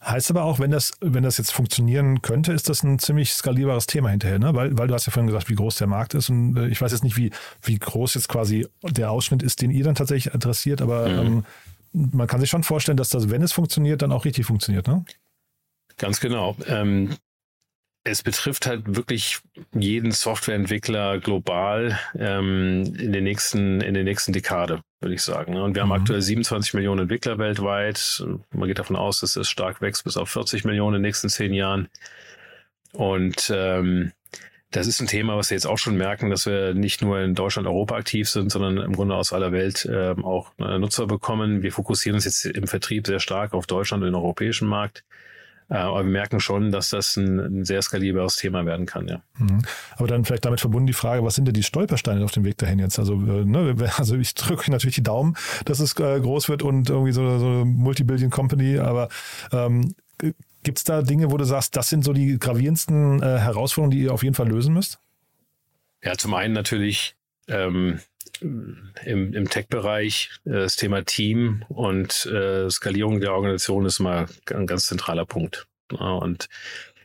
Heißt 0.03 0.31
aber 0.31 0.43
auch, 0.43 0.57
wenn 0.57 0.71
das, 0.71 0.93
wenn 0.99 1.21
das 1.21 1.37
jetzt 1.37 1.51
funktionieren 1.51 2.23
könnte, 2.23 2.53
ist 2.53 2.69
das 2.69 2.81
ein 2.81 2.97
ziemlich 2.97 3.33
skalierbares 3.33 3.85
Thema 3.85 4.09
hinterher, 4.09 4.39
ne? 4.39 4.55
Weil, 4.55 4.75
weil 4.75 4.87
du 4.87 4.95
hast 4.95 5.05
ja 5.05 5.11
vorhin 5.11 5.27
gesagt, 5.27 5.47
wie 5.49 5.55
groß 5.55 5.75
der 5.75 5.85
Markt 5.85 6.15
ist 6.15 6.29
und 6.29 6.57
äh, 6.57 6.67
ich 6.69 6.81
weiß 6.81 6.91
jetzt 6.91 7.03
nicht, 7.03 7.17
wie, 7.17 7.29
wie 7.61 7.77
groß 7.77 8.15
jetzt 8.15 8.27
quasi 8.27 8.67
der 8.81 9.11
Ausschnitt 9.11 9.43
ist, 9.43 9.61
den 9.61 9.69
ihr 9.69 9.83
dann 9.83 9.93
tatsächlich 9.93 10.33
adressiert, 10.33 10.81
aber 10.81 11.07
mhm. 11.07 11.43
ähm, 11.93 12.11
man 12.13 12.27
kann 12.27 12.39
sich 12.39 12.49
schon 12.49 12.63
vorstellen, 12.63 12.97
dass 12.97 13.09
das, 13.09 13.29
wenn 13.29 13.43
es 13.43 13.51
funktioniert, 13.51 14.01
dann 14.01 14.11
auch 14.11 14.25
richtig 14.25 14.47
funktioniert, 14.47 14.87
ne? 14.87 15.05
Ganz 15.97 16.19
genau. 16.19 16.55
Ähm, 16.65 17.15
es 18.03 18.23
betrifft 18.23 18.65
halt 18.65 18.95
wirklich 18.95 19.39
jeden 19.73 20.11
Softwareentwickler 20.11 21.19
global 21.19 21.99
ähm, 22.17 22.93
in, 22.97 23.13
den 23.13 23.23
nächsten, 23.23 23.81
in 23.81 23.93
der 23.93 24.03
nächsten 24.03 24.33
Dekade, 24.33 24.81
würde 25.01 25.13
ich 25.13 25.21
sagen. 25.21 25.55
Und 25.55 25.75
wir 25.75 25.83
haben 25.83 25.89
mhm. 25.89 25.95
aktuell 25.95 26.21
27 26.21 26.73
Millionen 26.73 27.01
Entwickler 27.01 27.37
weltweit. 27.37 28.25
Man 28.51 28.67
geht 28.67 28.79
davon 28.79 28.95
aus, 28.95 29.19
dass 29.19 29.35
es 29.35 29.49
stark 29.49 29.81
wächst 29.81 30.03
bis 30.03 30.17
auf 30.17 30.29
40 30.29 30.65
Millionen 30.65 30.95
in 30.95 31.03
den 31.03 31.09
nächsten 31.09 31.29
zehn 31.29 31.53
Jahren. 31.53 31.89
Und 32.93 33.53
ähm, 33.55 34.13
das 34.71 34.87
ist 34.87 34.99
ein 34.99 35.07
Thema, 35.07 35.37
was 35.37 35.51
wir 35.51 35.55
jetzt 35.55 35.67
auch 35.67 35.77
schon 35.77 35.97
merken, 35.97 36.29
dass 36.29 36.45
wir 36.45 36.73
nicht 36.73 37.01
nur 37.01 37.19
in 37.19 37.35
Deutschland, 37.35 37.67
Europa 37.67 37.95
aktiv 37.95 38.29
sind, 38.29 38.51
sondern 38.51 38.77
im 38.77 38.93
Grunde 38.93 39.15
aus 39.15 39.31
aller 39.31 39.51
Welt 39.51 39.85
äh, 39.85 40.15
auch 40.23 40.53
Nutzer 40.57 41.05
bekommen. 41.05 41.61
Wir 41.61 41.71
fokussieren 41.71 42.15
uns 42.15 42.25
jetzt 42.25 42.45
im 42.45 42.67
Vertrieb 42.67 43.05
sehr 43.05 43.19
stark 43.19 43.53
auf 43.53 43.67
Deutschland 43.67 44.01
und 44.01 44.07
den 44.07 44.15
europäischen 44.15 44.67
Markt. 44.67 45.03
Äh, 45.71 45.75
aber 45.75 46.03
wir 46.03 46.11
merken 46.11 46.41
schon, 46.41 46.69
dass 46.71 46.89
das 46.89 47.15
ein, 47.15 47.39
ein 47.39 47.65
sehr 47.65 47.81
skalierbares 47.81 48.35
Thema 48.35 48.65
werden 48.65 48.85
kann, 48.85 49.07
ja. 49.07 49.23
Mhm. 49.37 49.61
Aber 49.95 50.07
dann 50.07 50.25
vielleicht 50.25 50.43
damit 50.43 50.59
verbunden 50.59 50.87
die 50.87 50.93
Frage, 50.93 51.23
was 51.23 51.35
sind 51.35 51.45
denn 51.45 51.53
die 51.53 51.63
Stolpersteine 51.63 52.23
auf 52.23 52.31
dem 52.31 52.43
Weg 52.43 52.57
dahin 52.57 52.77
jetzt? 52.77 52.99
Also, 52.99 53.13
äh, 53.13 53.45
ne, 53.45 53.73
also 53.97 54.17
ich 54.17 54.35
drücke 54.35 54.69
natürlich 54.69 54.95
die 54.95 55.03
Daumen, 55.03 55.37
dass 55.65 55.79
es 55.79 55.97
äh, 55.97 56.19
groß 56.19 56.49
wird 56.49 56.61
und 56.61 56.89
irgendwie 56.89 57.13
so, 57.13 57.39
so 57.39 57.45
eine 57.47 57.65
Multibillion-Company, 57.65 58.79
aber 58.79 59.07
ähm, 59.51 59.95
Gibt 60.63 60.77
es 60.77 60.83
da 60.83 61.01
Dinge, 61.01 61.31
wo 61.31 61.37
du 61.37 61.43
sagst, 61.43 61.75
das 61.75 61.89
sind 61.89 62.03
so 62.03 62.13
die 62.13 62.37
gravierendsten 62.37 63.23
äh, 63.23 63.39
Herausforderungen, 63.39 63.89
die 63.89 64.03
ihr 64.03 64.13
auf 64.13 64.21
jeden 64.21 64.35
Fall 64.35 64.47
lösen 64.47 64.75
müsst? 64.75 64.99
Ja, 66.03 66.15
zum 66.15 66.35
einen 66.35 66.53
natürlich 66.53 67.15
ähm, 67.47 67.99
im, 68.41 69.33
im 69.33 69.49
Tech-Bereich 69.49 70.31
äh, 70.45 70.51
das 70.51 70.75
Thema 70.75 71.03
Team 71.03 71.63
und 71.69 72.25
äh, 72.25 72.69
Skalierung 72.69 73.19
der 73.19 73.33
Organisation 73.33 73.85
ist 73.85 73.99
mal 73.99 74.27
ein 74.53 74.67
ganz 74.67 74.87
zentraler 74.87 75.25
Punkt. 75.25 75.67
Ja, 75.91 76.13
und 76.13 76.47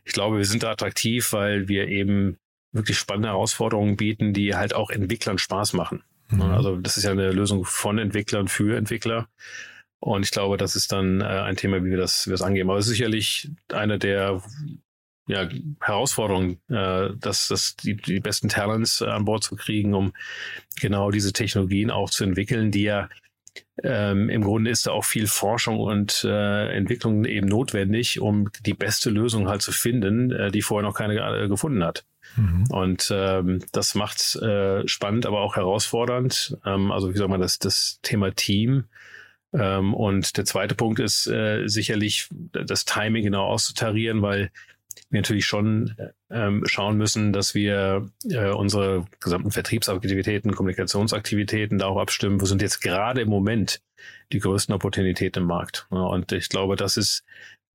ich 0.04 0.12
glaube, 0.12 0.38
wir 0.38 0.44
sind 0.44 0.62
da 0.62 0.70
attraktiv, 0.70 1.32
weil 1.32 1.68
wir 1.68 1.88
eben 1.88 2.38
wirklich 2.72 2.98
spannende 2.98 3.30
Herausforderungen 3.30 3.96
bieten, 3.96 4.32
die 4.32 4.54
halt 4.54 4.74
auch 4.74 4.90
Entwicklern 4.90 5.38
Spaß 5.38 5.72
machen. 5.72 6.02
Mhm. 6.28 6.42
Also 6.42 6.76
das 6.76 6.96
ist 6.96 7.04
ja 7.04 7.10
eine 7.10 7.32
Lösung 7.32 7.64
von 7.64 7.98
Entwicklern 7.98 8.48
für 8.48 8.76
Entwickler. 8.76 9.28
Und 9.98 10.24
ich 10.24 10.30
glaube, 10.30 10.56
das 10.56 10.76
ist 10.76 10.92
dann 10.92 11.20
äh, 11.20 11.24
ein 11.24 11.56
Thema, 11.56 11.84
wie 11.84 11.90
wir 11.90 11.96
das, 11.96 12.26
wie 12.26 12.30
wir 12.30 12.34
das 12.34 12.42
angehen. 12.42 12.68
Aber 12.68 12.80
sicherlich 12.82 13.50
eine 13.72 13.98
der 13.98 14.42
ja, 15.26 15.48
Herausforderung, 15.80 16.58
äh, 16.68 17.10
dass, 17.18 17.48
dass 17.48 17.76
die, 17.76 17.96
die 17.96 18.20
besten 18.20 18.48
Talents 18.48 19.02
an 19.02 19.24
Bord 19.24 19.42
zu 19.42 19.56
kriegen, 19.56 19.94
um 19.94 20.12
genau 20.80 21.10
diese 21.10 21.32
Technologien 21.32 21.90
auch 21.90 22.10
zu 22.10 22.24
entwickeln, 22.24 22.70
die 22.70 22.84
ja 22.84 23.08
ähm, 23.82 24.28
im 24.30 24.42
Grunde 24.42 24.70
ist 24.70 24.86
da 24.86 24.92
auch 24.92 25.04
viel 25.04 25.26
Forschung 25.26 25.78
und 25.80 26.24
äh, 26.24 26.68
Entwicklung 26.76 27.24
eben 27.24 27.46
notwendig, 27.46 28.20
um 28.20 28.50
die 28.64 28.74
beste 28.74 29.10
Lösung 29.10 29.48
halt 29.48 29.62
zu 29.62 29.72
finden, 29.72 30.30
äh, 30.30 30.50
die 30.50 30.62
vorher 30.62 30.86
noch 30.86 30.96
keine 30.96 31.14
äh, 31.14 31.48
gefunden 31.48 31.84
hat. 31.84 32.04
Mhm. 32.36 32.64
Und 32.70 33.08
ähm, 33.12 33.62
das 33.72 33.94
macht 33.94 34.36
äh, 34.36 34.86
spannend, 34.86 35.26
aber 35.26 35.40
auch 35.40 35.56
herausfordernd. 35.56 36.56
Ähm, 36.64 36.90
also 36.90 37.12
wie 37.12 37.18
soll 37.18 37.28
man 37.28 37.40
das, 37.40 37.58
das 37.58 37.98
Thema 38.02 38.30
Team. 38.34 38.84
Ähm, 39.52 39.94
und 39.94 40.36
der 40.36 40.44
zweite 40.44 40.74
Punkt 40.74 40.98
ist 40.98 41.26
äh, 41.26 41.66
sicherlich 41.66 42.28
das 42.52 42.84
Timing 42.84 43.24
genau 43.24 43.46
auszutarieren, 43.46 44.22
weil 44.22 44.50
wir 45.08 45.20
natürlich 45.20 45.46
schon 45.46 45.94
ähm, 46.30 46.64
schauen 46.66 46.96
müssen, 46.96 47.32
dass 47.32 47.54
wir 47.54 48.08
äh, 48.28 48.50
unsere 48.50 49.06
gesamten 49.20 49.50
Vertriebsaktivitäten, 49.50 50.54
Kommunikationsaktivitäten 50.54 51.78
darauf 51.78 51.98
abstimmen, 51.98 52.40
wo 52.40 52.46
sind 52.46 52.62
jetzt 52.62 52.80
gerade 52.80 53.20
im 53.20 53.28
Moment 53.28 53.80
die 54.32 54.40
größten 54.40 54.74
Opportunitäten 54.74 55.42
im 55.42 55.48
Markt. 55.48 55.86
Ja, 55.90 55.98
und 55.98 56.32
ich 56.32 56.48
glaube, 56.48 56.76
das 56.76 56.96
ist 56.96 57.24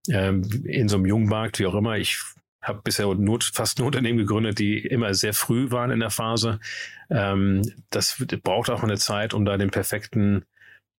ähm, 0.10 0.44
in 0.66 0.90
so 0.90 0.98
einem 0.98 1.06
jungen 1.06 1.28
Markt, 1.28 1.60
wie 1.60 1.66
auch 1.66 1.76
immer, 1.76 1.98
ich 1.98 2.20
habe 2.62 2.82
bisher 2.84 3.08
Not, 3.16 3.44
fast 3.44 3.80
nur 3.80 3.88
Unternehmen 3.88 4.20
gegründet, 4.20 4.60
die 4.60 4.78
immer 4.80 5.14
sehr 5.14 5.34
früh 5.34 5.72
waren 5.72 5.92
in 5.92 6.00
der 6.00 6.12
Phase. 6.12 6.60
Ähm, 7.10 7.62
das 7.90 8.24
braucht 8.44 8.70
auch 8.70 8.84
eine 8.84 8.98
Zeit, 8.98 9.34
um 9.34 9.46
da 9.46 9.58
den 9.58 9.72
perfekten 9.72 10.46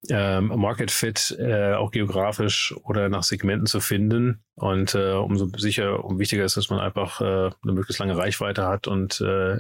ähm, 0.09 0.53
Market 0.57 0.91
Fit 0.91 1.37
äh, 1.39 1.75
auch 1.75 1.91
geografisch 1.91 2.75
oder 2.85 3.09
nach 3.09 3.23
Segmenten 3.23 3.67
zu 3.67 3.81
finden. 3.81 4.43
Und 4.55 4.95
äh, 4.95 5.13
umso 5.13 5.49
sicher, 5.57 6.05
um 6.05 6.19
wichtiger 6.19 6.45
ist, 6.45 6.59
dass 6.59 6.69
man 6.69 6.79
einfach 6.79 7.23
äh, 7.23 7.25
eine 7.25 7.73
möglichst 7.73 7.99
lange 8.01 8.17
Reichweite 8.17 8.67
hat. 8.67 8.87
Und 8.87 9.21
äh, 9.23 9.57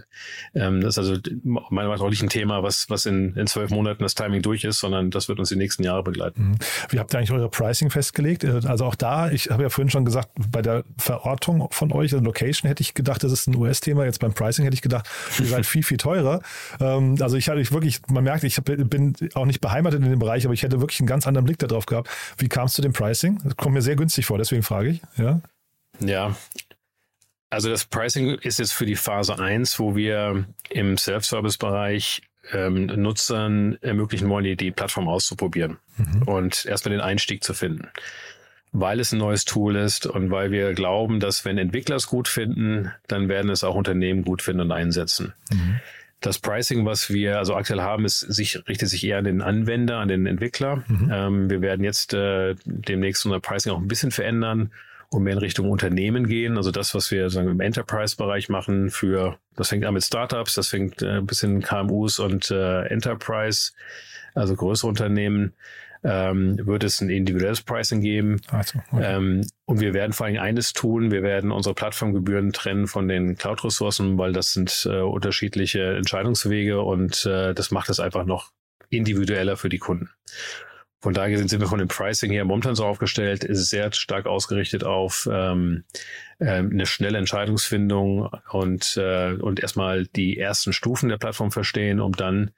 ähm, 0.54 0.82
das 0.82 0.96
ist 0.96 0.98
also 0.98 1.14
meiner 1.42 1.66
Meinung 1.70 1.94
nach 1.94 2.00
auch 2.02 2.10
nicht 2.10 2.22
ein 2.22 2.28
Thema, 2.28 2.62
was, 2.62 2.90
was 2.90 3.06
in, 3.06 3.34
in 3.34 3.46
zwölf 3.46 3.70
Monaten 3.70 4.02
das 4.02 4.14
Timing 4.14 4.42
durch 4.42 4.64
ist, 4.64 4.80
sondern 4.80 5.10
das 5.10 5.28
wird 5.28 5.38
uns 5.38 5.48
die 5.48 5.56
nächsten 5.56 5.82
Jahre 5.82 6.02
begleiten. 6.02 6.50
Mhm. 6.50 6.58
Wie 6.90 6.98
habt 6.98 7.14
ihr 7.14 7.18
eigentlich 7.18 7.32
eure 7.32 7.48
Pricing 7.48 7.88
festgelegt? 7.88 8.44
Äh, 8.44 8.60
also 8.66 8.84
auch 8.84 8.94
da, 8.94 9.30
ich 9.30 9.50
habe 9.50 9.62
ja 9.62 9.70
vorhin 9.70 9.90
schon 9.90 10.04
gesagt, 10.04 10.28
bei 10.50 10.60
der 10.60 10.84
Verortung 10.98 11.68
von 11.70 11.90
euch, 11.92 12.12
also 12.12 12.22
Location, 12.24 12.68
hätte 12.68 12.82
ich 12.82 12.92
gedacht, 12.92 13.24
das 13.24 13.32
ist 13.32 13.46
ein 13.46 13.56
US-Thema. 13.56 14.04
Jetzt 14.04 14.20
beim 14.20 14.34
Pricing 14.34 14.64
hätte 14.64 14.74
ich 14.74 14.82
gedacht, 14.82 15.08
ihr 15.38 15.46
seid 15.46 15.64
viel, 15.72 15.82
viel 15.82 15.96
teurer. 15.96 16.42
Ähm, 16.80 17.16
also 17.20 17.38
ich 17.38 17.48
hatte 17.48 17.62
wirklich, 17.72 18.02
man 18.08 18.24
merkt, 18.24 18.44
ich 18.44 18.58
hab, 18.58 18.66
bin 18.66 19.14
auch 19.34 19.46
nicht 19.46 19.62
beheimatet 19.62 20.02
in 20.02 20.10
dem 20.10 20.18
Bereich, 20.18 20.31
aber 20.44 20.54
ich 20.54 20.62
hätte 20.62 20.80
wirklich 20.80 21.00
einen 21.00 21.06
ganz 21.06 21.26
anderen 21.26 21.44
Blick 21.44 21.58
darauf 21.58 21.86
gehabt. 21.86 22.08
Wie 22.38 22.48
kam 22.48 22.66
es 22.66 22.74
zu 22.74 22.82
dem 22.82 22.92
Pricing? 22.92 23.40
Das 23.44 23.56
kommt 23.56 23.74
mir 23.74 23.82
sehr 23.82 23.96
günstig 23.96 24.26
vor, 24.26 24.38
deswegen 24.38 24.62
frage 24.62 24.90
ich. 24.90 25.02
Ja, 25.16 25.40
ja 26.00 26.36
Also 27.50 27.68
das 27.70 27.84
Pricing 27.84 28.30
ist 28.38 28.58
jetzt 28.58 28.72
für 28.72 28.86
die 28.86 28.96
Phase 28.96 29.38
1, 29.38 29.78
wo 29.78 29.94
wir 29.96 30.46
im 30.70 30.96
Self-Service-Bereich 30.96 32.22
ähm, 32.52 32.86
Nutzern 32.86 33.78
ermöglichen 33.80 34.28
wollen, 34.28 34.44
die, 34.44 34.56
die 34.56 34.70
Plattform 34.70 35.08
auszuprobieren 35.08 35.78
mhm. 35.96 36.22
und 36.22 36.64
erstmal 36.64 36.92
den 36.92 37.00
Einstieg 37.00 37.44
zu 37.44 37.54
finden. 37.54 37.88
Weil 38.72 39.00
es 39.00 39.12
ein 39.12 39.18
neues 39.18 39.44
Tool 39.44 39.76
ist 39.76 40.06
und 40.06 40.30
weil 40.30 40.50
wir 40.50 40.72
glauben, 40.72 41.20
dass 41.20 41.44
wenn 41.44 41.58
Entwickler 41.58 41.96
es 41.96 42.06
gut 42.06 42.26
finden, 42.26 42.90
dann 43.06 43.28
werden 43.28 43.50
es 43.50 43.64
auch 43.64 43.74
Unternehmen 43.74 44.24
gut 44.24 44.40
finden 44.40 44.62
und 44.62 44.72
einsetzen. 44.72 45.34
Mhm. 45.50 45.80
Das 46.22 46.38
Pricing, 46.38 46.86
was 46.86 47.10
wir 47.10 47.38
also 47.38 47.54
aktuell 47.54 47.82
haben, 47.82 48.04
ist, 48.04 48.20
sich, 48.20 48.66
richtet 48.68 48.88
sich 48.88 49.04
eher 49.04 49.18
an 49.18 49.24
den 49.24 49.42
Anwender, 49.42 49.98
an 49.98 50.08
den 50.08 50.26
Entwickler. 50.26 50.84
Mhm. 50.86 51.10
Ähm, 51.12 51.50
wir 51.50 51.60
werden 51.60 51.84
jetzt 51.84 52.14
äh, 52.14 52.54
demnächst 52.64 53.26
unser 53.26 53.40
Pricing 53.40 53.72
auch 53.72 53.78
ein 53.78 53.88
bisschen 53.88 54.10
verändern 54.12 54.70
und 55.10 55.24
mehr 55.24 55.34
in 55.34 55.38
Richtung 55.38 55.70
Unternehmen 55.70 56.26
gehen. 56.26 56.56
Also 56.56 56.70
das, 56.70 56.94
was 56.94 57.10
wir 57.10 57.28
sagen, 57.28 57.48
im 57.48 57.60
Enterprise-Bereich 57.60 58.48
machen 58.48 58.90
für, 58.90 59.38
das 59.56 59.68
fängt 59.68 59.84
an 59.84 59.94
mit 59.94 60.04
Startups, 60.04 60.54
das 60.54 60.68
fängt 60.68 61.02
äh, 61.02 61.18
ein 61.18 61.26
bisschen 61.26 61.60
KMUs 61.60 62.18
und 62.18 62.50
äh, 62.50 62.84
Enterprise, 62.84 63.72
also 64.34 64.54
größere 64.54 64.88
Unternehmen, 64.88 65.52
ähm, 66.04 66.58
wird 66.66 66.84
es 66.84 67.00
ein 67.00 67.10
individuelles 67.10 67.62
Pricing 67.62 68.00
geben. 68.00 68.40
Also, 68.48 68.80
okay. 68.90 69.16
ähm, 69.16 69.46
und 69.64 69.80
wir 69.80 69.94
werden 69.94 70.12
vor 70.12 70.26
allem 70.26 70.38
eines 70.38 70.72
tun, 70.72 71.10
wir 71.10 71.22
werden 71.22 71.52
unsere 71.52 71.74
Plattformgebühren 71.74 72.52
trennen 72.52 72.86
von 72.86 73.08
den 73.08 73.36
Cloud-Ressourcen, 73.36 74.18
weil 74.18 74.32
das 74.32 74.52
sind 74.52 74.88
äh, 74.90 75.00
unterschiedliche 75.00 75.96
Entscheidungswege 75.96 76.82
und 76.82 77.24
äh, 77.26 77.54
das 77.54 77.70
macht 77.70 77.88
es 77.88 78.00
einfach 78.00 78.24
noch 78.24 78.50
individueller 78.90 79.56
für 79.56 79.68
die 79.68 79.78
Kunden. 79.78 80.10
Von 81.02 81.14
daher 81.14 81.36
sind 81.36 81.60
wir 81.60 81.66
von 81.66 81.80
dem 81.80 81.88
Pricing 81.88 82.30
her 82.30 82.44
momentan 82.44 82.76
so 82.76 82.84
aufgestellt, 82.84 83.42
ist 83.42 83.68
sehr 83.68 83.92
stark 83.92 84.26
ausgerichtet 84.26 84.84
auf 84.84 85.28
ähm, 85.30 85.82
ähm, 86.42 86.70
eine 86.72 86.86
schnelle 86.86 87.18
Entscheidungsfindung 87.18 88.28
und, 88.50 88.96
äh, 88.96 89.32
und 89.34 89.60
erstmal 89.60 90.06
die 90.06 90.38
ersten 90.38 90.72
Stufen 90.72 91.08
der 91.08 91.16
Plattform 91.16 91.52
verstehen, 91.52 92.00
um 92.00 92.12
dann 92.12 92.50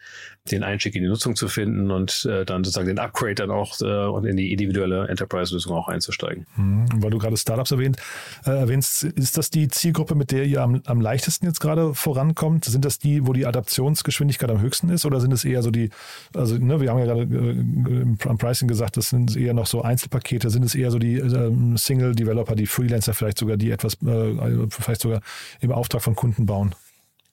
den 0.51 0.63
Einstieg 0.63 0.95
in 0.95 1.03
die 1.03 1.09
Nutzung 1.09 1.37
zu 1.37 1.49
finden 1.49 1.91
und 1.91 2.27
äh, 2.31 2.45
dann 2.47 2.65
sozusagen 2.65 2.87
den 2.87 2.99
Upgrade 2.99 3.35
dann 3.35 3.51
auch 3.51 3.79
äh, 3.81 4.07
und 4.07 4.25
in 4.25 4.37
die 4.37 4.53
individuelle 4.53 5.09
Enterprise-Lösung 5.09 5.75
auch 5.75 5.89
einzusteigen. 5.89 6.47
Mhm. 6.57 6.87
Weil 6.97 7.11
du 7.11 7.19
gerade 7.19 7.37
Startups 7.37 7.73
erwähnt, 7.73 7.99
äh, 8.47 8.51
erwähnst, 8.51 9.05
ist 9.05 9.37
das 9.37 9.51
die 9.51 9.69
Zielgruppe, 9.69 10.15
mit 10.15 10.33
der 10.33 10.45
ihr 10.45 10.63
am, 10.63 10.83
am 10.87 11.01
leichtesten 11.01 11.47
jetzt 11.47 11.61
gerade 11.61 11.95
vorankommt? 11.95 12.65
Sind 12.65 12.85
das 12.85 12.99
die, 12.99 13.27
wo 13.27 13.33
die 13.35 13.45
Adaptionsgeschwindigkeit 13.45 14.51
am 14.51 14.63
höchsten 14.63 14.89
ist 14.89 15.05
oder 15.05 15.21
sind 15.21 15.33
es 15.33 15.45
eher 15.45 15.63
so 15.63 15.71
die, 15.71 15.91
also 16.35 16.57
ne, 16.57 16.81
wir 16.81 16.91
haben 16.91 16.99
ja 16.99 17.07
gerade 17.07 17.23
äh, 17.23 18.17
am 18.35 18.39
Pricing 18.39 18.69
gesagt, 18.69 18.97
das 18.97 19.11
sind 19.11 19.37
eher 19.37 19.55
noch 19.55 19.67
so 19.67 19.83
Einzelpakete, 19.83 20.51
sind 20.51 20.65
es 20.65 20.75
eher 20.75 20.91
so 20.91 20.99
die 20.99 21.17
äh, 21.17 21.77
Single-Developer, 21.77 22.55
die 22.55 22.67
Freelancer 22.67 23.15
vielleicht 23.15 23.39
sogar, 23.39 23.57
die 23.57 23.71
etwas 23.71 23.95
äh, 24.03 24.67
vielleicht 24.69 25.01
sogar 25.01 25.21
im 25.61 25.73
Auftrag 25.73 26.03
von 26.03 26.15
Kunden 26.15 26.47
bauen? 26.47 26.75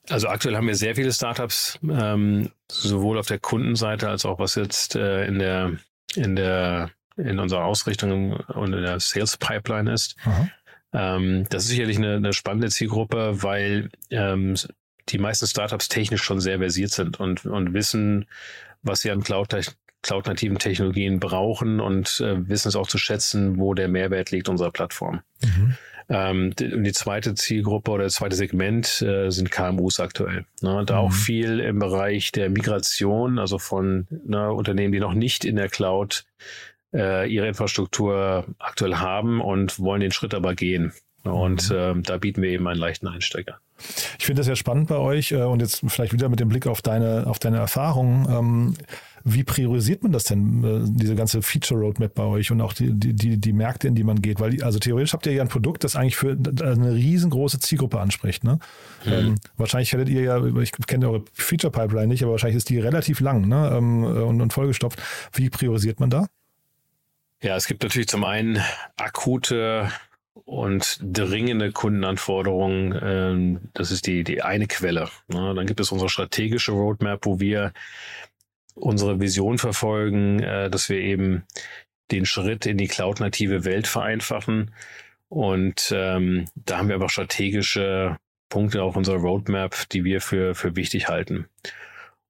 Also 0.08 0.28
aktuell 0.28 0.56
haben 0.56 0.66
wir 0.66 0.74
sehr 0.74 0.96
viele 0.96 1.12
Startups, 1.12 1.78
ähm, 1.88 2.50
sowohl 2.70 3.18
auf 3.18 3.26
der 3.26 3.38
Kundenseite 3.38 4.08
als 4.08 4.24
auch 4.24 4.38
was 4.38 4.54
jetzt 4.56 4.96
äh, 4.96 5.26
in 5.26 5.38
der 5.38 5.76
in 6.14 6.36
der 6.36 6.90
in 7.16 7.38
unserer 7.38 7.64
Ausrichtung 7.64 8.32
und 8.32 8.72
in 8.72 8.82
der 8.82 8.98
Sales 8.98 9.36
Pipeline 9.36 9.92
ist. 9.92 10.16
Ähm, 10.92 11.46
das 11.50 11.64
ist 11.64 11.70
sicherlich 11.70 11.98
eine, 11.98 12.16
eine 12.16 12.32
spannende 12.32 12.68
Zielgruppe, 12.68 13.42
weil 13.42 13.90
ähm, 14.10 14.56
die 15.08 15.18
meisten 15.18 15.46
Startups 15.46 15.88
technisch 15.88 16.22
schon 16.22 16.40
sehr 16.40 16.58
versiert 16.58 16.90
sind 16.90 17.20
und, 17.20 17.44
und 17.46 17.74
wissen, 17.74 18.26
was 18.82 19.00
sie 19.00 19.10
an 19.10 19.22
Cloud 19.22 19.52
cloud-nativen 20.02 20.58
Technologien 20.58 21.20
brauchen 21.20 21.80
und 21.80 22.20
äh, 22.20 22.48
wissen 22.48 22.68
es 22.68 22.76
auch 22.76 22.88
zu 22.88 22.98
schätzen, 22.98 23.58
wo 23.58 23.74
der 23.74 23.88
Mehrwert 23.88 24.30
liegt 24.30 24.48
unserer 24.48 24.70
Plattform. 24.70 25.20
Mhm. 25.42 25.76
Ähm, 26.08 26.56
die, 26.56 26.82
die, 26.82 26.92
zweite 26.92 27.34
Zielgruppe 27.34 27.92
oder 27.92 28.04
das 28.04 28.14
zweite 28.14 28.36
Segment 28.36 29.02
äh, 29.02 29.30
sind 29.30 29.50
KMUs 29.50 30.00
aktuell. 30.00 30.44
Ne? 30.60 30.82
Da 30.84 31.00
mhm. 31.00 31.06
auch 31.06 31.12
viel 31.12 31.60
im 31.60 31.78
Bereich 31.78 32.32
der 32.32 32.50
Migration, 32.50 33.38
also 33.38 33.58
von 33.58 34.06
ne, 34.24 34.52
Unternehmen, 34.52 34.92
die 34.92 35.00
noch 35.00 35.14
nicht 35.14 35.44
in 35.44 35.56
der 35.56 35.68
Cloud 35.68 36.24
äh, 36.92 37.32
ihre 37.32 37.46
Infrastruktur 37.46 38.46
aktuell 38.58 38.96
haben 38.96 39.40
und 39.40 39.78
wollen 39.78 40.00
den 40.00 40.12
Schritt 40.12 40.34
aber 40.34 40.54
gehen. 40.54 40.92
Und 41.24 41.70
äh, 41.70 41.94
da 41.94 42.18
bieten 42.18 42.42
wir 42.42 42.50
eben 42.50 42.66
einen 42.66 42.80
leichten 42.80 43.06
Einsteiger. 43.06 43.60
Ich 44.18 44.26
finde 44.26 44.40
das 44.40 44.48
ja 44.48 44.56
spannend 44.56 44.88
bei 44.88 44.96
euch 44.96 45.30
äh, 45.30 45.42
und 45.42 45.60
jetzt 45.60 45.82
vielleicht 45.86 46.12
wieder 46.12 46.28
mit 46.28 46.40
dem 46.40 46.48
Blick 46.48 46.66
auf 46.66 46.82
deine, 46.82 47.26
auf 47.26 47.38
deine 47.38 47.58
Erfahrungen. 47.58 48.26
Ähm, 48.28 48.74
wie 49.24 49.44
priorisiert 49.44 50.02
man 50.02 50.12
das 50.12 50.24
denn, 50.24 50.64
äh, 50.64 50.80
diese 50.84 51.14
ganze 51.14 51.42
Feature 51.42 51.80
Roadmap 51.80 52.14
bei 52.14 52.24
euch 52.24 52.50
und 52.50 52.60
auch 52.60 52.72
die, 52.72 52.92
die, 52.92 53.38
die 53.38 53.52
Märkte, 53.52 53.88
in 53.88 53.94
die 53.94 54.04
man 54.04 54.20
geht? 54.20 54.40
Weil, 54.40 54.62
also 54.62 54.78
theoretisch 54.78 55.12
habt 55.12 55.26
ihr 55.26 55.32
ja 55.32 55.42
ein 55.42 55.48
Produkt, 55.48 55.84
das 55.84 55.96
eigentlich 55.96 56.16
für 56.16 56.32
eine 56.32 56.94
riesengroße 56.94 57.60
Zielgruppe 57.60 58.00
anspricht. 58.00 58.44
Ne? 58.44 58.58
Mhm. 59.04 59.12
Ähm, 59.12 59.34
wahrscheinlich 59.56 59.92
hättet 59.92 60.08
ihr 60.08 60.22
ja, 60.22 60.44
ich 60.58 60.72
kenne 60.86 61.08
eure 61.08 61.24
Feature 61.32 61.70
Pipeline 61.70 62.08
nicht, 62.08 62.22
aber 62.22 62.32
wahrscheinlich 62.32 62.56
ist 62.56 62.70
die 62.70 62.78
relativ 62.78 63.20
lang 63.20 63.48
ne? 63.48 63.72
Ähm, 63.74 64.04
und, 64.04 64.40
und 64.40 64.52
vollgestopft. 64.52 65.00
Wie 65.32 65.50
priorisiert 65.50 66.00
man 66.00 66.10
da? 66.10 66.26
Ja, 67.42 67.56
es 67.56 67.66
gibt 67.66 67.82
natürlich 67.82 68.08
zum 68.08 68.24
einen 68.24 68.62
akute 68.96 69.90
und 70.44 70.98
dringende 71.02 71.72
Kundenanforderungen, 71.72 72.98
ähm, 73.02 73.60
das 73.74 73.90
ist 73.90 74.06
die, 74.06 74.24
die 74.24 74.42
eine 74.42 74.66
Quelle. 74.66 75.08
Ne? 75.28 75.54
Dann 75.54 75.66
gibt 75.66 75.80
es 75.80 75.92
unsere 75.92 76.08
strategische 76.08 76.72
Roadmap, 76.72 77.26
wo 77.26 77.40
wir 77.40 77.72
unsere 78.74 79.20
Vision 79.20 79.58
verfolgen, 79.58 80.40
äh, 80.40 80.70
dass 80.70 80.88
wir 80.88 80.98
eben 80.98 81.44
den 82.10 82.26
Schritt 82.26 82.66
in 82.66 82.78
die 82.78 82.88
cloud-native 82.88 83.64
Welt 83.64 83.86
vereinfachen. 83.86 84.74
Und 85.28 85.92
ähm, 85.94 86.46
da 86.54 86.78
haben 86.78 86.88
wir 86.88 86.96
einfach 86.96 87.10
strategische 87.10 88.18
Punkte 88.48 88.82
auf 88.82 88.96
unserer 88.96 89.16
Roadmap, 89.16 89.88
die 89.90 90.04
wir 90.04 90.20
für, 90.20 90.54
für 90.54 90.76
wichtig 90.76 91.08
halten. 91.08 91.46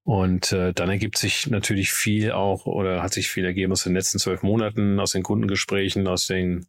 Und 0.05 0.53
äh, 0.53 0.73
dann 0.73 0.89
ergibt 0.89 1.19
sich 1.19 1.49
natürlich 1.49 1.93
viel 1.93 2.33
auch 2.33 2.67
oder 2.67 3.03
hat 3.03 3.13
sich 3.13 3.29
viel 3.29 3.45
ergeben 3.45 3.73
aus 3.73 3.85
den 3.85 3.95
letzten 3.95 4.19
zwölf 4.19 4.43
Monaten, 4.43 4.99
aus 4.99 5.13
den 5.13 5.23
Kundengesprächen, 5.23 6.07
aus 6.07 6.27
den 6.27 6.67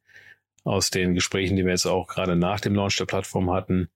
aus 0.63 0.91
den 0.91 1.13
Gesprächen, 1.13 1.57
die 1.57 1.65
wir 1.65 1.71
jetzt 1.71 1.85
auch 1.85 2.07
gerade 2.07 2.35
nach 2.35 2.61
dem 2.61 2.75
Launch 2.75 2.97
der 2.97 3.05
Plattform 3.05 3.51
hatten. 3.51 3.89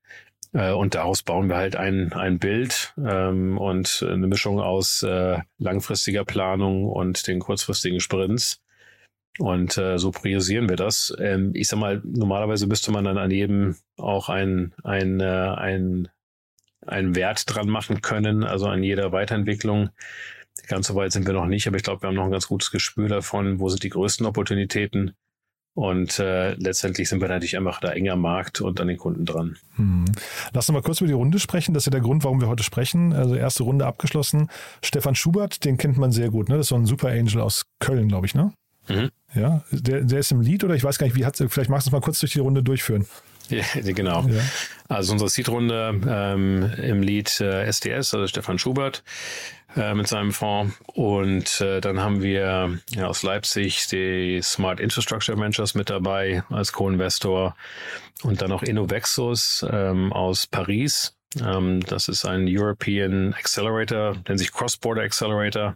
Äh, 0.53 0.71
und 0.71 0.95
daraus 0.95 1.23
bauen 1.23 1.49
wir 1.49 1.57
halt 1.57 1.75
ein, 1.75 2.13
ein 2.13 2.39
Bild 2.39 2.93
ähm, 2.97 3.57
und 3.57 4.05
eine 4.07 4.27
Mischung 4.27 4.59
aus 4.59 5.03
äh, 5.03 5.39
langfristiger 5.57 6.25
Planung 6.25 6.85
und 6.85 7.27
den 7.27 7.39
kurzfristigen 7.39 7.99
Sprints. 7.99 8.61
Und 9.39 9.77
äh, 9.77 9.97
so 9.99 10.11
priorisieren 10.11 10.67
wir 10.67 10.77
das. 10.77 11.15
Ähm, 11.19 11.51
ich 11.53 11.67
sag 11.67 11.79
mal, 11.79 12.01
normalerweise 12.03 12.67
müsste 12.67 12.91
man 12.91 13.03
dann 13.03 13.17
an 13.17 13.31
jedem 13.31 13.75
auch 13.97 14.29
ein, 14.29 14.73
ein, 14.83 15.19
äh, 15.19 15.25
ein, 15.25 16.09
ein 16.85 17.15
Wert 17.15 17.43
dran 17.45 17.69
machen 17.69 18.01
können, 18.01 18.43
also 18.43 18.67
an 18.67 18.83
jeder 18.83 19.11
Weiterentwicklung. 19.11 19.89
Ganz 20.67 20.87
so 20.87 20.95
weit 20.95 21.11
sind 21.11 21.27
wir 21.27 21.33
noch 21.33 21.45
nicht, 21.45 21.67
aber 21.67 21.77
ich 21.77 21.83
glaube, 21.83 22.01
wir 22.01 22.07
haben 22.07 22.15
noch 22.15 22.25
ein 22.25 22.31
ganz 22.31 22.47
gutes 22.47 22.71
Gespür 22.71 23.09
davon, 23.09 23.59
wo 23.59 23.69
sind 23.69 23.83
die 23.83 23.89
größten 23.89 24.25
Opportunitäten 24.25 25.15
und 25.77 26.17
äh, 26.17 26.55
letztendlich 26.55 27.07
sind 27.07 27.21
wir 27.21 27.27
natürlich 27.27 27.55
einfach 27.55 27.79
da 27.79 27.91
enger 27.91 28.15
Markt 28.15 28.61
und 28.61 28.81
an 28.81 28.87
den 28.87 28.97
Kunden 28.97 29.25
dran. 29.25 29.57
Hm. 29.75 30.05
Lass 30.51 30.67
uns 30.67 30.73
mal 30.73 30.81
kurz 30.81 31.01
über 31.01 31.07
die 31.07 31.13
Runde 31.13 31.37
sprechen. 31.37 31.75
Das 31.75 31.81
ist 31.81 31.85
ja 31.85 31.91
der 31.91 32.01
Grund, 32.01 32.23
warum 32.23 32.41
wir 32.41 32.47
heute 32.47 32.63
sprechen. 32.63 33.13
Also 33.13 33.35
erste 33.35 33.61
Runde 33.61 33.85
abgeschlossen. 33.85 34.49
Stefan 34.83 35.13
Schubert, 35.13 35.65
den 35.65 35.77
kennt 35.77 35.99
man 35.99 36.11
sehr 36.11 36.31
gut. 36.31 36.49
Ne? 36.49 36.57
Das 36.57 36.65
ist 36.65 36.69
so 36.69 36.75
ein 36.77 36.87
Super 36.87 37.09
Angel 37.09 37.41
aus 37.41 37.67
Köln, 37.77 38.07
glaube 38.07 38.25
ich, 38.25 38.33
ne? 38.33 38.53
Mhm. 38.87 39.11
Ja, 39.35 39.63
der, 39.69 40.01
der 40.01 40.17
ist 40.17 40.31
im 40.31 40.41
Lied 40.41 40.63
oder 40.63 40.73
ich 40.73 40.83
weiß 40.83 40.97
gar 40.97 41.05
nicht, 41.05 41.15
wie 41.15 41.25
hat 41.25 41.37
Vielleicht 41.37 41.69
magst 41.69 41.85
du 41.85 41.89
es 41.89 41.91
mal 41.91 42.01
kurz 42.01 42.21
durch 42.21 42.33
die 42.33 42.39
Runde 42.39 42.63
durchführen. 42.63 43.05
Ja, 43.49 43.63
genau. 43.81 44.27
Ja. 44.27 44.41
Also 44.87 45.13
unsere 45.13 45.29
Seed-Runde 45.29 46.01
ähm, 46.07 46.71
im 46.81 47.01
Lied 47.01 47.39
äh, 47.41 47.63
SDS, 47.65 48.13
also 48.13 48.27
Stefan 48.27 48.59
Schubert 48.59 49.03
äh, 49.75 49.93
mit 49.93 50.07
seinem 50.07 50.31
Fonds. 50.31 50.75
Und 50.93 51.61
äh, 51.61 51.81
dann 51.81 51.99
haben 51.99 52.21
wir 52.21 52.79
ja, 52.91 53.07
aus 53.07 53.23
Leipzig 53.23 53.87
die 53.87 54.39
Smart 54.41 54.79
Infrastructure 54.79 55.37
Ventures 55.37 55.75
mit 55.75 55.89
dabei 55.89 56.43
als 56.49 56.71
Co-Investor 56.71 57.55
und 58.23 58.41
dann 58.41 58.51
auch 58.51 58.63
Innovexus 58.63 59.65
ähm, 59.69 60.13
aus 60.13 60.47
Paris. 60.47 61.15
Ähm, 61.41 61.81
das 61.81 62.07
ist 62.07 62.25
ein 62.25 62.45
European 62.47 63.33
Accelerator, 63.33 64.15
nennt 64.27 64.39
sich 64.39 64.51
Cross-Border 64.51 65.01
Accelerator 65.01 65.75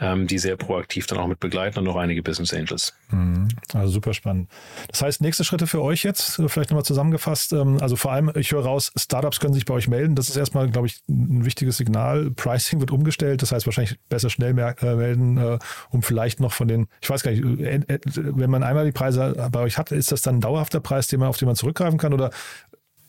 ähm, 0.00 0.26
die 0.26 0.38
sehr 0.38 0.56
proaktiv 0.56 1.06
dann 1.06 1.18
auch 1.18 1.26
mit 1.26 1.40
begleiten 1.40 1.78
und 1.78 1.84
noch 1.84 1.96
einige 1.96 2.22
Business 2.22 2.52
Angels. 2.54 2.94
Mhm. 3.10 3.48
Also 3.74 3.92
super 3.92 4.14
spannend. 4.14 4.50
Das 4.88 5.02
heißt, 5.02 5.20
nächste 5.20 5.44
Schritte 5.44 5.66
für 5.66 5.82
euch 5.82 6.02
jetzt, 6.02 6.38
äh, 6.38 6.48
vielleicht 6.48 6.70
nochmal 6.70 6.84
zusammengefasst. 6.84 7.52
Ähm, 7.52 7.78
also 7.80 7.96
vor 7.96 8.12
allem, 8.12 8.32
ich 8.34 8.50
höre 8.52 8.64
raus, 8.64 8.92
Startups 8.96 9.40
können 9.40 9.54
sich 9.54 9.66
bei 9.66 9.74
euch 9.74 9.88
melden. 9.88 10.14
Das 10.14 10.28
ist 10.28 10.36
erstmal, 10.36 10.70
glaube 10.70 10.86
ich, 10.86 11.02
ein 11.08 11.44
wichtiges 11.44 11.76
Signal. 11.76 12.30
Pricing 12.30 12.80
wird 12.80 12.90
umgestellt. 12.90 13.42
Das 13.42 13.52
heißt, 13.52 13.66
wahrscheinlich 13.66 13.98
besser 14.08 14.30
schnell 14.30 14.58
äh, 14.58 14.94
melden, 14.94 15.36
äh, 15.36 15.58
um 15.90 16.02
vielleicht 16.02 16.40
noch 16.40 16.52
von 16.52 16.68
den, 16.68 16.88
ich 17.00 17.10
weiß 17.10 17.22
gar 17.22 17.32
nicht, 17.32 17.42
wenn 17.44 18.50
man 18.50 18.62
einmal 18.62 18.86
die 18.86 18.92
Preise 18.92 19.48
bei 19.52 19.60
euch 19.60 19.76
hat, 19.78 19.92
ist 19.92 20.12
das 20.12 20.22
dann 20.22 20.36
ein 20.36 20.40
dauerhafter 20.40 20.80
Preis, 20.80 21.08
den 21.08 21.20
man, 21.20 21.28
auf 21.28 21.36
den 21.36 21.46
man 21.46 21.56
zurückgreifen 21.56 21.98
kann 21.98 22.14
oder 22.14 22.30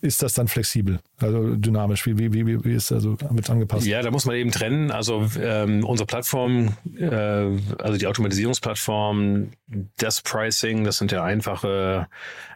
ist 0.01 0.23
das 0.23 0.33
dann 0.33 0.47
flexibel, 0.47 0.99
also 1.19 1.55
dynamisch? 1.55 2.05
Wie, 2.05 2.17
wie, 2.17 2.33
wie, 2.33 2.63
wie 2.63 2.73
ist 2.73 2.91
also 2.91 3.17
mit 3.31 3.49
angepasst? 3.49 3.85
Ja, 3.85 4.01
da 4.01 4.11
muss 4.11 4.25
man 4.25 4.35
eben 4.35 4.51
trennen. 4.51 4.91
Also 4.91 5.29
ähm, 5.39 5.83
unsere 5.85 6.07
Plattform, 6.07 6.75
äh, 6.97 7.07
also 7.07 7.97
die 7.97 8.07
Automatisierungsplattform, 8.07 9.51
das 9.97 10.21
Pricing, 10.21 10.83
das 10.83 10.97
sind 10.97 11.11
ja 11.11 11.23
einfache 11.23 12.07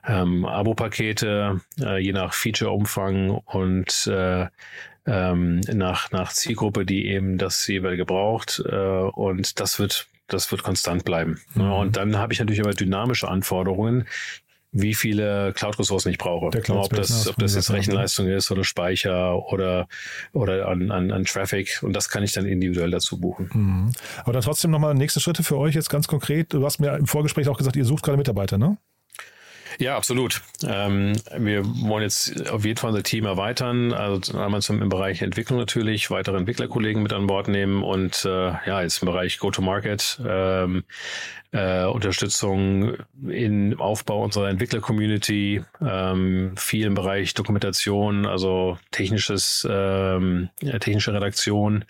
ähm, 0.07 0.45
Abo-Pakete, 0.45 1.61
äh, 1.79 1.99
je 1.99 2.13
nach 2.13 2.33
Feature-Umfang 2.33 3.29
und 3.29 4.07
äh, 4.07 4.47
ähm, 5.05 5.59
nach, 5.71 6.11
nach 6.11 6.33
Zielgruppe, 6.33 6.85
die 6.85 7.07
eben 7.07 7.37
das 7.37 7.67
jeweilige 7.67 8.05
braucht. 8.05 8.63
Äh, 8.67 8.75
und 8.75 9.59
das 9.59 9.79
wird 9.79 10.07
das 10.27 10.51
wird 10.51 10.63
konstant 10.63 11.05
bleiben. 11.05 11.39
Mhm. 11.53 11.71
Und 11.71 11.97
dann 11.97 12.17
habe 12.17 12.33
ich 12.33 12.39
natürlich 12.39 12.61
aber 12.61 12.73
dynamische 12.73 13.27
Anforderungen, 13.27 14.07
wie 14.77 14.93
viele 14.93 15.53
Cloud-Ressourcen 15.53 16.09
ich 16.09 16.17
brauche. 16.17 16.47
ob 16.47 16.89
das, 16.89 17.27
ob 17.29 17.37
das 17.37 17.55
jetzt 17.55 17.71
Rechenleistung 17.71 18.27
ist 18.27 18.51
oder 18.51 18.65
Speicher 18.65 19.37
oder, 19.51 19.87
oder 20.33 20.67
an, 20.67 20.91
an, 20.91 21.11
an 21.11 21.23
Traffic. 21.23 21.79
Und 21.81 21.93
das 21.93 22.09
kann 22.09 22.23
ich 22.23 22.33
dann 22.33 22.45
individuell 22.45 22.91
dazu 22.91 23.17
buchen. 23.17 23.49
Mhm. 23.53 23.91
Aber 24.23 24.33
dann 24.33 24.41
trotzdem 24.41 24.71
nochmal 24.71 24.93
nächste 24.93 25.21
Schritte 25.21 25.43
für 25.43 25.57
euch 25.57 25.75
jetzt 25.75 25.89
ganz 25.89 26.07
konkret. 26.07 26.53
Du 26.53 26.65
hast 26.65 26.79
mir 26.79 26.93
im 26.97 27.07
Vorgespräch 27.07 27.47
auch 27.47 27.57
gesagt, 27.57 27.77
ihr 27.77 27.85
sucht 27.85 28.03
gerade 28.03 28.17
Mitarbeiter, 28.17 28.57
ne? 28.57 28.77
Ja, 29.77 29.97
absolut. 29.97 30.41
Ähm, 30.65 31.13
wir 31.37 31.65
wollen 31.65 32.03
jetzt 32.03 32.49
auf 32.49 32.65
jeden 32.65 32.77
Fall 32.77 32.91
unser 32.91 33.03
Team 33.03 33.25
erweitern. 33.25 33.93
Also 33.93 34.37
einmal 34.37 34.61
zum, 34.61 34.81
im 34.81 34.89
Bereich 34.89 35.21
Entwicklung 35.21 35.59
natürlich, 35.59 36.09
weitere 36.11 36.37
Entwicklerkollegen 36.37 37.03
mit 37.03 37.13
an 37.13 37.27
Bord 37.27 37.47
nehmen 37.47 37.83
und 37.83 38.23
äh, 38.25 38.53
ja, 38.65 38.81
jetzt 38.81 39.01
im 39.01 39.07
Bereich 39.07 39.37
Go-to-Market, 39.39 40.19
ähm, 40.25 40.83
äh, 41.51 41.85
Unterstützung 41.85 42.95
im 43.27 43.79
Aufbau 43.79 44.23
unserer 44.23 44.49
Entwickler-Community, 44.49 45.63
ähm, 45.81 46.53
viel 46.57 46.85
im 46.85 46.93
Bereich 46.93 47.33
Dokumentation, 47.33 48.25
also 48.25 48.77
technisches, 48.91 49.67
ähm, 49.69 50.49
technische 50.79 51.13
Redaktion 51.13 51.85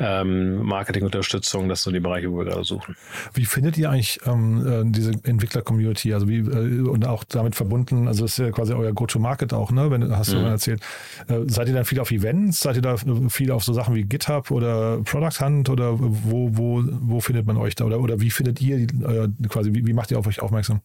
ähm, 0.00 0.62
Marketingunterstützung, 0.62 1.68
das 1.68 1.82
sind 1.82 1.92
die 1.92 2.00
Bereiche, 2.00 2.32
wo 2.32 2.38
wir 2.38 2.46
gerade 2.46 2.64
suchen. 2.64 2.96
Wie 3.34 3.44
findet 3.44 3.76
ihr 3.76 3.90
eigentlich 3.90 4.18
ähm, 4.24 4.66
äh, 4.66 4.90
diese 4.90 5.12
Entwickler-Community? 5.22 6.14
Also 6.14 6.26
wie 6.26 6.38
äh, 6.38 6.80
und 6.88 7.06
auch 7.06 7.22
damit 7.24 7.54
verbunden, 7.54 8.08
also 8.08 8.24
das 8.24 8.32
ist 8.32 8.38
ja 8.38 8.50
quasi 8.50 8.72
euer 8.72 8.92
Go-to-Market 8.92 9.52
auch, 9.52 9.70
ne? 9.70 9.90
Wenn 9.90 10.10
hast 10.16 10.32
du 10.32 10.38
mhm. 10.38 10.46
erzählt. 10.46 10.80
Äh, 11.28 11.40
seid 11.46 11.68
ihr 11.68 11.74
dann 11.74 11.84
viel 11.84 12.00
auf 12.00 12.10
Events? 12.10 12.60
Seid 12.60 12.76
ihr 12.76 12.82
da 12.82 12.96
viel 13.28 13.50
auf 13.52 13.62
so 13.62 13.74
Sachen 13.74 13.94
wie 13.94 14.04
GitHub 14.04 14.50
oder 14.50 15.02
Product 15.04 15.44
Hunt 15.44 15.68
oder 15.68 15.98
wo, 15.98 16.56
wo, 16.56 16.82
wo 16.84 17.20
findet 17.20 17.46
man 17.46 17.58
euch 17.58 17.74
da? 17.74 17.84
Oder, 17.84 18.00
oder 18.00 18.20
wie 18.20 18.30
findet 18.30 18.60
ihr 18.62 18.78
äh, 18.78 19.28
quasi, 19.48 19.74
wie, 19.74 19.86
wie 19.86 19.92
macht 19.92 20.10
ihr 20.10 20.18
auf 20.18 20.26
euch 20.26 20.40
aufmerksam? 20.40 20.80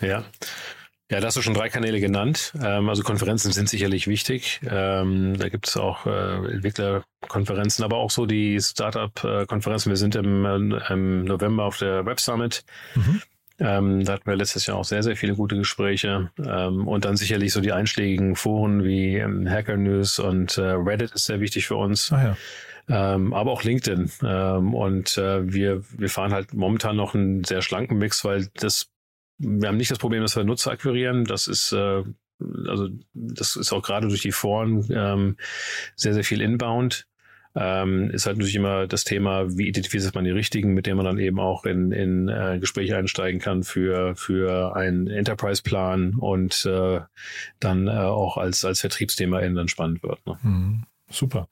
Ja. 0.00 0.24
Ja, 1.10 1.20
da 1.20 1.28
hast 1.28 1.36
du 1.36 1.42
schon 1.42 1.54
drei 1.54 1.68
Kanäle 1.68 2.00
genannt. 2.00 2.52
Ähm, 2.60 2.88
also 2.88 3.04
Konferenzen 3.04 3.52
sind 3.52 3.68
sicherlich 3.68 4.08
wichtig. 4.08 4.60
Ähm, 4.68 5.38
da 5.38 5.48
gibt 5.48 5.68
es 5.68 5.76
auch 5.76 6.04
äh, 6.06 6.52
Entwicklerkonferenzen, 6.52 7.84
aber 7.84 7.98
auch 7.98 8.10
so 8.10 8.26
die 8.26 8.60
Startup-Konferenzen. 8.60 9.90
Wir 9.90 9.96
sind 9.96 10.16
im, 10.16 10.44
äh, 10.44 10.92
im, 10.92 11.24
November 11.24 11.64
auf 11.64 11.78
der 11.78 12.04
Web 12.06 12.20
Summit. 12.20 12.64
Mhm. 12.96 13.22
Ähm, 13.58 14.04
da 14.04 14.14
hatten 14.14 14.26
wir 14.26 14.36
letztes 14.36 14.66
Jahr 14.66 14.78
auch 14.78 14.84
sehr, 14.84 15.04
sehr 15.04 15.16
viele 15.16 15.34
gute 15.34 15.56
Gespräche. 15.56 16.30
Und 16.36 17.04
dann 17.06 17.16
sicherlich 17.16 17.52
so 17.52 17.62
die 17.62 17.72
einschlägigen 17.72 18.36
Foren 18.36 18.84
wie 18.84 19.22
Hacker 19.48 19.78
News 19.78 20.18
und 20.18 20.58
äh, 20.58 20.72
Reddit 20.72 21.12
ist 21.12 21.24
sehr 21.24 21.40
wichtig 21.40 21.66
für 21.66 21.76
uns. 21.76 22.12
Ah, 22.12 22.22
ja. 22.22 22.36
Ähm, 22.88 23.32
aber 23.32 23.52
auch 23.52 23.62
LinkedIn. 23.62 24.10
Ähm, 24.22 24.74
und 24.74 25.16
äh, 25.16 25.50
wir, 25.50 25.82
wir 25.96 26.08
fahren 26.10 26.32
halt 26.32 26.52
momentan 26.52 26.96
noch 26.96 27.14
einen 27.14 27.44
sehr 27.44 27.62
schlanken 27.62 27.96
Mix, 27.96 28.24
weil 28.24 28.48
das 28.54 28.90
wir 29.38 29.68
haben 29.68 29.76
nicht 29.76 29.90
das 29.90 29.98
Problem, 29.98 30.22
dass 30.22 30.36
wir 30.36 30.44
Nutzer 30.44 30.70
akquirieren. 30.70 31.24
Das 31.24 31.48
ist 31.48 31.72
äh, 31.72 32.02
also 32.68 32.88
das 33.14 33.56
ist 33.56 33.72
auch 33.72 33.82
gerade 33.82 34.08
durch 34.08 34.22
die 34.22 34.32
Foren 34.32 34.86
ähm, 34.90 35.36
sehr, 35.94 36.14
sehr 36.14 36.24
viel 36.24 36.40
inbound. 36.40 37.06
Ähm, 37.58 38.10
ist 38.10 38.26
halt 38.26 38.36
natürlich 38.36 38.56
immer 38.56 38.86
das 38.86 39.04
Thema, 39.04 39.56
wie 39.56 39.66
identifiziert 39.66 40.14
man 40.14 40.24
die 40.24 40.30
richtigen, 40.30 40.74
mit 40.74 40.86
denen 40.86 40.98
man 40.98 41.06
dann 41.06 41.18
eben 41.18 41.40
auch 41.40 41.64
in, 41.64 41.90
in 41.90 42.28
äh, 42.28 42.58
Gespräche 42.60 42.98
einsteigen 42.98 43.40
kann 43.40 43.62
für, 43.62 44.14
für 44.14 44.76
einen 44.76 45.06
Enterprise-Plan 45.06 46.16
und 46.16 46.66
äh, 46.66 47.00
dann 47.58 47.88
äh, 47.88 47.92
auch 47.92 48.36
als, 48.36 48.62
als 48.66 48.80
Vertriebsthema 48.80 49.40
dann 49.40 49.68
spannend 49.68 50.02
wird. 50.02 50.26
Ne? 50.26 50.38
Mhm. 50.42 50.82
Super. 51.08 51.48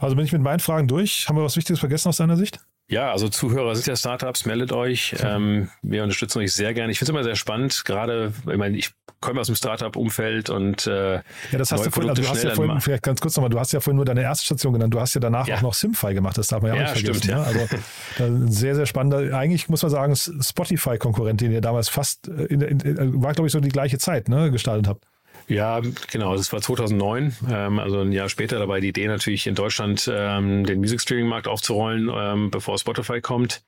Also 0.00 0.16
bin 0.16 0.24
ich 0.24 0.32
mit 0.32 0.42
meinen 0.42 0.58
Fragen 0.58 0.88
durch. 0.88 1.28
Haben 1.28 1.36
wir 1.36 1.44
was 1.44 1.56
Wichtiges 1.56 1.78
vergessen 1.78 2.08
aus 2.08 2.16
deiner 2.16 2.36
Sicht? 2.36 2.58
Ja, 2.88 3.10
also 3.10 3.28
Zuhörer 3.28 3.74
sind 3.74 3.86
ja 3.88 3.96
Startups, 3.96 4.46
meldet 4.46 4.70
euch. 4.70 5.16
Ähm, 5.20 5.70
wir 5.82 6.04
unterstützen 6.04 6.38
euch 6.38 6.52
sehr 6.52 6.72
gerne. 6.72 6.92
Ich 6.92 6.98
finde 6.98 7.10
es 7.10 7.14
immer 7.16 7.24
sehr 7.24 7.34
spannend, 7.34 7.84
gerade, 7.84 8.32
ich 8.48 8.56
meine, 8.56 8.76
ich 8.76 8.92
komme 9.20 9.40
aus 9.40 9.46
dem 9.46 9.56
Startup-Umfeld 9.56 10.50
und 10.50 10.86
äh, 10.86 11.14
Ja, 11.14 11.22
das 11.52 11.72
hast 11.72 11.84
du 11.84 11.90
vorhin, 11.90 12.10
also 12.10 12.22
du 12.22 12.28
hast 12.28 12.44
ja 12.44 12.54
vorhin, 12.54 12.80
vielleicht 12.80 13.02
ganz 13.02 13.20
kurz 13.20 13.34
nochmal, 13.36 13.50
du 13.50 13.58
hast 13.58 13.72
ja 13.72 13.80
vorhin 13.80 13.96
nur 13.96 14.04
deine 14.04 14.22
erste 14.22 14.44
Station 14.44 14.72
genannt, 14.72 14.94
du 14.94 15.00
hast 15.00 15.14
ja 15.14 15.20
danach 15.20 15.48
ja. 15.48 15.56
auch 15.56 15.62
noch 15.62 15.74
Simfy 15.74 16.14
gemacht, 16.14 16.38
das 16.38 16.46
darf 16.46 16.62
man 16.62 16.74
ja, 16.74 16.76
ja 16.76 16.90
auch 16.90 16.94
nicht 16.94 17.04
vergessen. 17.04 17.24
Stimmt, 17.24 17.34
ja. 17.34 17.52
Ne? 17.52 17.82
Also 18.20 18.46
sehr, 18.52 18.74
sehr 18.76 18.86
spannender, 18.86 19.36
eigentlich 19.36 19.68
muss 19.68 19.82
man 19.82 19.90
sagen, 19.90 20.14
Spotify-Konkurrent, 20.14 21.40
den 21.40 21.50
ihr 21.50 21.60
damals 21.60 21.88
fast, 21.88 22.28
äh, 22.28 22.44
in, 22.44 22.60
in, 22.60 23.22
war 23.22 23.32
glaube 23.32 23.48
ich 23.48 23.52
so 23.52 23.58
die 23.58 23.68
gleiche 23.70 23.98
Zeit 23.98 24.28
ne, 24.28 24.52
gestaltet 24.52 24.86
habt. 24.86 25.04
Ja, 25.48 25.80
genau. 26.10 26.36
Das 26.36 26.52
war 26.52 26.60
2009, 26.60 27.36
ähm, 27.48 27.78
also 27.78 28.00
ein 28.00 28.12
Jahr 28.12 28.28
später. 28.28 28.58
Dabei 28.58 28.80
die 28.80 28.88
Idee 28.88 29.06
natürlich 29.06 29.46
in 29.46 29.54
Deutschland 29.54 30.10
ähm, 30.12 30.66
den 30.66 30.80
Music 30.80 31.00
Streaming 31.00 31.28
Markt 31.28 31.46
aufzurollen, 31.46 32.10
ähm, 32.12 32.50
bevor 32.50 32.78
Spotify 32.78 33.20
kommt. 33.20 33.62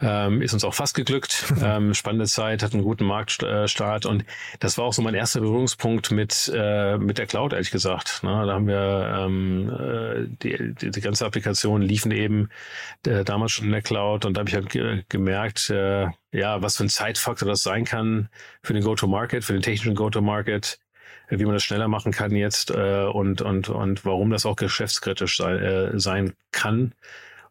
Ähm, 0.00 0.42
ist 0.42 0.52
uns 0.52 0.62
auch 0.62 0.74
fast 0.74 0.94
geglückt. 0.94 1.46
Ähm, 1.60 1.92
spannende 1.92 2.26
Zeit, 2.26 2.62
hat 2.62 2.72
einen 2.72 2.84
guten 2.84 3.04
Marktstart 3.04 4.06
und 4.06 4.24
das 4.60 4.78
war 4.78 4.84
auch 4.84 4.92
so 4.92 5.02
mein 5.02 5.14
erster 5.14 5.40
Berührungspunkt 5.40 6.12
mit 6.12 6.50
äh, 6.54 6.96
mit 6.96 7.18
der 7.18 7.26
Cloud, 7.26 7.52
ehrlich 7.52 7.72
gesagt. 7.72 8.22
Ne? 8.22 8.30
Da 8.46 8.52
haben 8.54 8.68
wir 8.68 9.26
ähm, 9.26 9.70
äh, 9.70 10.26
die, 10.42 10.74
die, 10.74 10.90
die 10.92 11.00
ganze 11.00 11.26
Applikation 11.26 11.82
liefen 11.82 12.12
eben 12.12 12.48
äh, 13.06 13.24
damals 13.24 13.52
schon 13.52 13.66
in 13.66 13.72
der 13.72 13.82
Cloud 13.82 14.24
und 14.24 14.34
da 14.34 14.40
habe 14.40 14.48
ich 14.48 14.54
halt 14.54 14.70
ge 14.70 15.02
gemerkt, 15.08 15.68
äh, 15.70 16.06
ja, 16.32 16.62
was 16.62 16.76
für 16.76 16.84
ein 16.84 16.88
Zeitfaktor 16.88 17.48
das 17.48 17.62
sein 17.62 17.84
kann 17.84 18.28
für 18.62 18.74
den 18.74 18.84
Go-to-Market, 18.84 19.44
für 19.44 19.52
den 19.54 19.62
technischen 19.62 19.96
Go-to-Market 19.96 20.78
wie 21.28 21.44
man 21.44 21.54
das 21.54 21.64
schneller 21.64 21.88
machen 21.88 22.12
kann 22.12 22.34
jetzt 22.34 22.70
äh, 22.70 23.04
und, 23.04 23.42
und, 23.42 23.68
und 23.68 24.04
warum 24.04 24.30
das 24.30 24.46
auch 24.46 24.56
geschäftskritisch 24.56 25.36
sei, 25.36 25.56
äh, 25.56 25.98
sein 25.98 26.34
kann. 26.52 26.94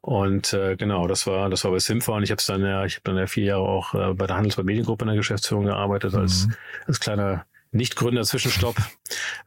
Und 0.02 0.54
äh, 0.54 0.76
genau, 0.78 1.08
das 1.08 1.28
war 1.28 1.50
das 1.50 1.64
war 1.64 1.72
bei 1.72 1.80
Simfa 1.80 2.14
und 2.14 2.24
ich 2.24 2.32
habe 2.32 2.42
dann 2.48 2.62
ja, 2.62 2.86
ich 2.86 2.96
habe 2.96 3.04
dann 3.04 3.18
ja 3.18 3.28
vier 3.28 3.46
Jahre 3.46 3.64
auch 3.64 3.94
äh, 3.94 4.14
bei 4.14 4.26
der 4.26 4.38
Handelsblatt 4.38 4.66
Mediengruppe 4.66 5.04
in 5.04 5.08
der 5.10 5.18
Geschäftsführung 5.18 5.66
gearbeitet 5.66 6.14
als 6.16 6.48
mhm. 6.48 6.54
als 6.86 7.00
kleiner 7.00 7.46
Nicht-Gründer-Zwischenstopp. 7.72 8.78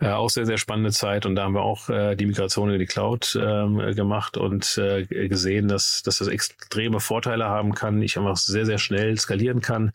äh, 0.00 0.08
auch 0.08 0.28
sehr, 0.28 0.46
sehr 0.46 0.58
spannende 0.58 0.90
Zeit. 0.90 1.24
Und 1.24 1.36
da 1.36 1.44
haben 1.44 1.54
wir 1.54 1.62
auch 1.62 1.88
äh, 1.88 2.14
die 2.14 2.26
Migration 2.26 2.70
in 2.70 2.78
die 2.78 2.86
Cloud 2.86 3.38
ähm, 3.40 3.78
gemacht 3.94 4.36
und 4.36 4.76
äh, 4.76 5.06
gesehen, 5.06 5.68
dass, 5.68 6.02
dass 6.02 6.18
das 6.18 6.28
extreme 6.28 7.00
Vorteile 7.00 7.46
haben 7.46 7.74
kann. 7.74 8.02
Ich 8.02 8.18
einfach 8.18 8.36
sehr, 8.36 8.66
sehr 8.66 8.78
schnell 8.78 9.18
skalieren 9.18 9.62
kann 9.62 9.92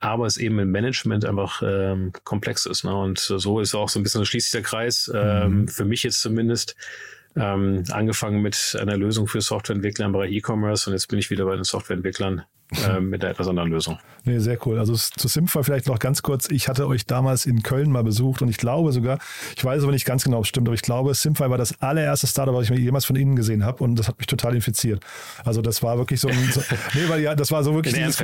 aber 0.00 0.26
es 0.26 0.36
eben 0.36 0.58
im 0.58 0.70
Management 0.70 1.24
einfach 1.24 1.62
ähm, 1.64 2.12
komplex 2.24 2.66
ist. 2.66 2.84
Ne? 2.84 2.94
Und 2.94 3.18
so 3.18 3.60
ist 3.60 3.74
auch 3.74 3.88
so 3.88 4.00
ein 4.00 4.02
bisschen, 4.02 4.24
schließt 4.24 4.50
sich 4.50 4.52
der 4.52 4.62
Kreis, 4.62 5.10
ähm, 5.14 5.60
mhm. 5.60 5.68
für 5.68 5.84
mich 5.84 6.02
jetzt 6.02 6.20
zumindest, 6.20 6.76
ähm, 7.36 7.84
angefangen 7.90 8.42
mit 8.42 8.76
einer 8.80 8.96
Lösung 8.96 9.26
für 9.26 9.40
Softwareentwickler 9.40 10.06
im 10.06 10.12
Bereich 10.12 10.32
E-Commerce 10.32 10.88
und 10.88 10.94
jetzt 10.94 11.08
bin 11.08 11.18
ich 11.18 11.30
wieder 11.30 11.44
bei 11.44 11.56
den 11.56 11.64
Softwareentwicklern 11.64 12.44
äh, 12.88 13.00
mit 13.00 13.22
einer 13.22 13.32
etwas 13.32 13.48
anderen 13.48 13.70
Lösung. 13.70 13.98
Nee, 14.24 14.38
sehr 14.38 14.58
cool. 14.66 14.78
Also 14.78 14.94
zu 14.94 15.28
Simfa 15.28 15.62
vielleicht 15.62 15.86
noch 15.86 15.98
ganz 15.98 16.22
kurz. 16.22 16.48
Ich 16.50 16.68
hatte 16.68 16.86
euch 16.86 17.04
damals 17.06 17.44
in 17.44 17.62
Köln 17.62 17.90
mal 17.90 18.02
besucht 18.02 18.40
und 18.40 18.48
ich 18.48 18.56
glaube 18.56 18.90
sogar, 18.92 19.18
ich 19.54 19.62
weiß 19.62 19.82
aber 19.82 19.92
nicht 19.92 20.06
ganz 20.06 20.24
genau, 20.24 20.38
ob 20.38 20.44
es 20.44 20.48
stimmt, 20.48 20.66
aber 20.66 20.74
ich 20.74 20.82
glaube, 20.82 21.12
Simfa 21.14 21.50
war 21.50 21.58
das 21.58 21.80
allererste 21.82 22.26
Startup, 22.26 22.54
was 22.54 22.64
ich 22.64 22.70
mir 22.70 22.78
jemals 22.78 23.04
von 23.04 23.16
innen 23.16 23.36
gesehen 23.36 23.64
habe 23.64 23.84
und 23.84 23.98
das 23.98 24.08
hat 24.08 24.18
mich 24.18 24.26
total 24.26 24.54
infiziert. 24.54 25.02
Also 25.44 25.60
das 25.60 25.82
war 25.82 25.98
wirklich 25.98 26.20
so 26.20 26.28
ein, 26.28 26.50
so, 26.52 26.60
nee, 26.94 27.08
weil 27.08 27.20
ja, 27.20 27.34
das 27.34 27.52
war 27.52 27.62
so 27.62 27.74
wirklich 27.74 27.94
dieses, 27.94 28.18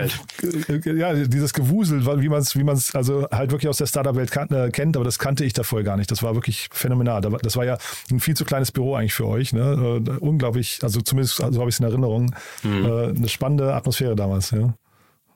ja, 0.84 1.12
dieses 1.14 1.52
Gewusel, 1.52 2.06
wie 2.22 2.28
man 2.28 2.40
es, 2.40 2.56
wie 2.56 2.64
man 2.64 2.76
es 2.76 2.94
also 2.94 3.28
halt 3.30 3.50
wirklich 3.50 3.68
aus 3.68 3.76
der 3.76 3.86
Startup-Welt 3.86 4.34
äh, 4.50 4.70
kennt, 4.70 4.96
aber 4.96 5.04
das 5.04 5.18
kannte 5.18 5.44
ich 5.44 5.52
da 5.52 5.64
vorher 5.64 5.84
gar 5.84 5.96
nicht. 5.96 6.10
Das 6.10 6.22
war 6.22 6.34
wirklich 6.34 6.68
phänomenal. 6.72 7.20
Das 7.20 7.56
war 7.56 7.64
ja 7.64 7.76
ein 8.10 8.20
viel 8.20 8.34
zu 8.34 8.44
kleines 8.44 8.72
Büro 8.72 8.94
eigentlich 8.94 9.14
für 9.14 9.26
euch. 9.26 9.52
Ne? 9.52 10.00
Äh, 10.06 10.10
unglaublich, 10.18 10.78
also 10.82 11.00
zumindest 11.00 11.36
so 11.36 11.44
habe 11.44 11.68
ich 11.68 11.74
es 11.74 11.80
in 11.80 11.86
Erinnerung. 11.86 12.34
Mhm. 12.62 12.84
Äh, 12.84 13.08
eine 13.10 13.28
spannende 13.28 13.74
Atmosphäre 13.74 14.16
damals. 14.16 14.39
Ja. 14.50 14.74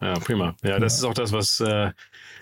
Ja, 0.01 0.15
prima. 0.15 0.55
Ja, 0.63 0.79
das 0.79 0.95
ja. 0.95 0.99
ist 0.99 1.05
auch 1.05 1.15
das, 1.15 1.33
was 1.33 1.61
äh, 1.61 1.93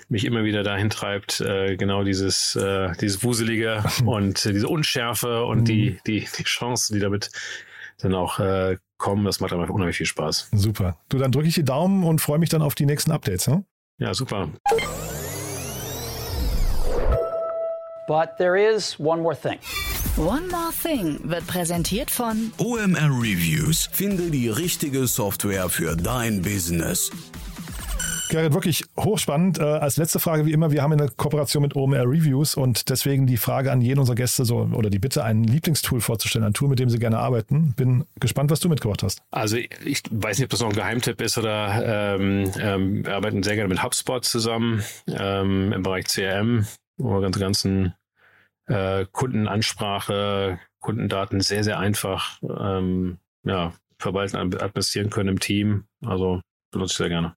mich 0.09 0.25
immer 0.25 0.43
wieder 0.43 0.63
dahin 0.63 0.91
treibt, 0.91 1.41
äh, 1.41 1.77
genau 1.77 2.03
dieses, 2.03 2.57
äh, 2.57 2.93
dieses 3.01 3.23
Wuselige 3.23 3.85
und 4.05 4.45
äh, 4.47 4.53
diese 4.53 4.69
Unschärfe 4.69 5.45
und 5.45 5.61
mhm. 5.61 5.65
die, 5.65 5.99
die, 6.07 6.27
die 6.37 6.45
Chancen, 6.45 6.95
die 6.95 7.01
damit 7.01 7.31
dann 8.01 8.15
auch 8.15 8.41
äh, 8.41 8.79
kommen. 8.99 9.25
Das 9.25 9.41
macht 9.41 9.53
einfach 9.53 9.69
unheimlich 9.69 9.97
viel 9.97 10.07
Spaß. 10.07 10.49
Super. 10.53 10.99
Du, 11.09 11.19
dann 11.19 11.31
drücke 11.31 11.49
ich 11.49 11.55
die 11.55 11.65
Daumen 11.65 12.05
und 12.05 12.21
freue 12.21 12.39
mich 12.39 12.49
dann 12.49 12.63
auf 12.63 12.75
die 12.75 12.87
nächsten 12.87 13.13
Updates. 13.13 13.47
Ne? 13.47 13.65
Ja, 13.99 14.15
super. 14.15 14.49
But 18.09 18.37
there 18.39 18.59
is 18.59 18.99
one 18.99 19.23
more 19.23 19.37
thing. 19.37 19.59
One 20.17 20.47
More 20.51 20.73
Thing 20.83 21.19
wird 21.25 21.47
präsentiert 21.47 22.11
von 22.11 22.53
OMR 22.59 23.11
Reviews. 23.11 23.89
Finde 23.93 24.31
die 24.31 24.49
richtige 24.49 25.07
Software 25.07 25.69
für 25.69 25.97
dein 25.97 26.43
Business. 26.43 27.11
Gerrit, 28.33 28.55
wirklich 28.55 28.85
hochspannend. 28.99 29.59
Äh, 29.59 29.63
als 29.63 29.99
letzte 29.99 30.19
Frage, 30.19 30.47
wie 30.47 30.53
immer, 30.53 30.71
wir 30.71 30.83
haben 30.83 30.93
eine 30.93 31.09
Kooperation 31.09 31.63
mit 31.63 31.77
OMR 31.77 32.05
Reviews 32.09 32.55
und 32.55 32.89
deswegen 32.89 33.27
die 33.27 33.37
Frage 33.37 33.71
an 33.71 33.83
jeden 33.83 34.01
unserer 34.01 34.17
Gäste 34.17 34.47
so, 34.47 34.71
oder 34.73 34.89
die 34.89 34.99
Bitte, 34.99 35.23
ein 35.23 35.45
Lieblingstool 35.45 36.01
vorzustellen, 36.01 36.47
ein 36.47 36.55
Tool, 36.55 36.71
mit 36.71 36.79
dem 36.79 36.89
sie 36.89 36.99
gerne 36.99 37.19
arbeiten. 37.19 37.75
Bin 37.77 38.05
gespannt, 38.21 38.51
was 38.51 38.61
du 38.61 38.71
mitgebracht 38.71 39.03
hast. 39.03 39.23
Also 39.31 39.59
ich 39.59 40.03
weiß 40.11 40.39
nicht, 40.39 40.45
ob 40.45 40.51
das 40.51 40.61
noch 40.61 40.71
ein 40.71 40.75
Geheimtipp 40.75 41.21
ist 41.21 41.37
oder 41.37 42.17
ähm, 42.17 42.51
ähm, 42.59 43.05
wir 43.05 43.15
arbeiten 43.15 43.43
sehr 43.43 43.55
gerne 43.55 43.69
mit 43.69 43.83
HubSpot 43.83 44.25
zusammen 44.25 44.83
ähm, 45.09 45.73
im 45.73 45.83
Bereich 45.83 46.07
CRM, 46.07 46.67
wo 46.97 47.11
wir 47.11 47.21
ganze 47.21 47.39
ganzen 47.39 47.95
äh, 48.67 49.07
Kundenansprache, 49.11 50.59
Kundendaten 50.81 51.41
sehr, 51.41 51.65
sehr 51.65 51.79
einfach 51.79 52.39
ähm, 52.43 53.19
ja, 53.45 53.73
verwalten, 53.99 54.37
administrieren 54.37 55.11
können 55.11 55.31
im 55.31 55.41
Team. 55.41 55.85
Also 56.05 56.41
benutze 56.71 56.93
ich 56.93 56.99
sehr 56.99 57.09
gerne. 57.09 57.35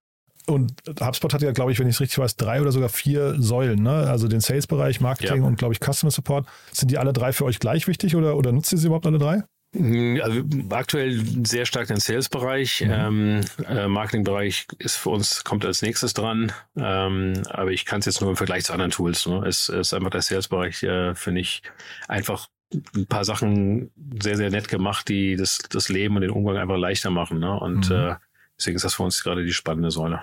Und 0.48 0.74
HubSpot 1.02 1.34
hat 1.34 1.42
ja, 1.42 1.52
glaube 1.52 1.72
ich, 1.72 1.80
wenn 1.80 1.88
ich 1.88 1.96
es 1.96 2.02
richtig 2.02 2.20
weiß, 2.20 2.36
drei 2.36 2.62
oder 2.62 2.72
sogar 2.72 2.90
vier 2.90 3.42
Säulen, 3.42 3.82
ne? 3.82 4.08
Also 4.08 4.28
den 4.28 4.42
Sales-Bereich, 4.42 5.02
Marketing 5.02 5.42
ja. 5.42 5.48
und, 5.48 5.58
glaube 5.58 5.74
ich, 5.74 5.80
Customer 5.80 6.12
Support. 6.12 6.46
Sind 6.72 6.92
die 6.92 7.00
alle 7.00 7.14
drei 7.14 7.34
für 7.34 7.46
euch 7.46 7.60
gleich 7.60 7.88
wichtig 7.88 8.16
oder, 8.16 8.38
oder 8.38 8.52
nutzt 8.52 8.72
ihr 8.72 8.78
sie 8.78 8.88
überhaupt 8.88 9.08
alle 9.08 9.18
drei? 9.18 9.44
Hm, 9.76 10.22
also 10.24 10.44
aktuell 10.70 11.22
sehr 11.46 11.66
stark 11.66 11.88
den 11.88 12.00
Sales-Bereich. 12.00 12.82
Mhm. 12.82 12.92
Ähm, 12.92 13.42
äh, 13.68 13.88
Marketing-Bereich 13.88 14.68
ist 14.80 14.96
für 14.96 15.10
uns, 15.10 15.44
kommt 15.44 15.66
als 15.66 15.82
nächstes 15.82 16.14
dran. 16.14 16.52
Ähm, 16.78 17.44
aber 17.50 17.72
ich 17.72 17.86
kann 17.86 18.00
es 18.00 18.06
jetzt 18.06 18.22
nur 18.22 18.30
im 18.30 18.38
Vergleich 18.38 18.64
zu 18.64 18.74
anderen 18.74 18.92
Tools. 18.92 19.26
Ne? 19.26 19.44
Es, 19.46 19.70
es 19.70 19.88
ist 19.88 19.94
einfach 19.94 20.12
der 20.12 20.22
Sales-Bereich, 20.22 20.84
äh, 20.84 21.16
finde 21.16 21.42
ich, 21.42 21.62
einfach 22.08 22.48
ein 22.96 23.06
paar 23.08 23.26
Sachen 23.26 23.92
sehr, 24.22 24.38
sehr 24.38 24.50
nett 24.50 24.68
gemacht, 24.68 25.08
die 25.08 25.36
das, 25.36 25.60
das 25.70 25.90
Leben 25.90 26.16
und 26.16 26.22
den 26.22 26.32
Umgang 26.32 26.58
einfach 26.58 26.78
leichter 26.78 27.10
machen. 27.10 27.40
Ne? 27.40 27.60
Und 27.60 27.90
mhm. 27.90 27.96
äh, 27.96 28.16
deswegen 28.58 28.78
ist 28.78 28.86
das 28.86 28.96
für 28.96 29.04
uns 29.04 29.24
gerade 29.24 29.44
die 29.44 29.54
spannende 29.54 29.92
Säule. 29.92 30.22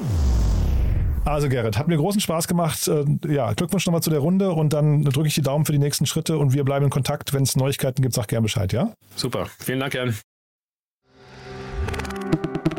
Also 1.25 1.49
Gerrit, 1.49 1.77
hat 1.77 1.89
mir 1.89 1.97
großen 1.97 2.21
Spaß 2.21 2.47
gemacht. 2.47 2.87
Äh, 2.87 3.05
ja, 3.27 3.53
Glückwunsch 3.53 3.85
nochmal 3.85 4.05
zu 4.05 4.11
der 4.11 4.21
Runde 4.21 4.53
und 4.53 4.73
dann 4.73 5.03
drücke 5.03 5.27
ich 5.27 5.35
die 5.35 5.43
Daumen 5.43 5.65
für 5.65 5.73
die 5.73 5.79
nächsten 5.79 6.07
Schritte 6.07 6.39
und 6.39 6.53
wir 6.53 6.63
bleiben 6.63 6.85
in 6.85 6.93
Kontakt. 6.93 7.33
Wenn 7.33 7.43
es 7.43 7.57
Neuigkeiten 7.57 8.03
gibt, 8.03 8.15
sag 8.15 8.29
gerne 8.29 8.43
Bescheid, 8.43 8.73
ja? 8.73 8.93
Super. 9.17 9.49
Vielen 9.59 9.81
Dank, 9.81 9.95
Jan. 9.95 10.17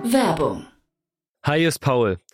Werbung. 0.05 0.65
Hi, 1.45 1.65
ist 1.65 1.79
Paul, 1.79 2.19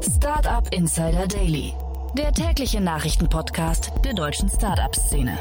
Startup 0.00 0.66
Insider 0.72 1.26
Daily, 1.26 1.72
der 2.16 2.32
tägliche 2.32 2.80
Nachrichtenpodcast 2.80 3.92
der 4.04 4.14
deutschen 4.14 4.48
Startup-Szene. 4.48 5.38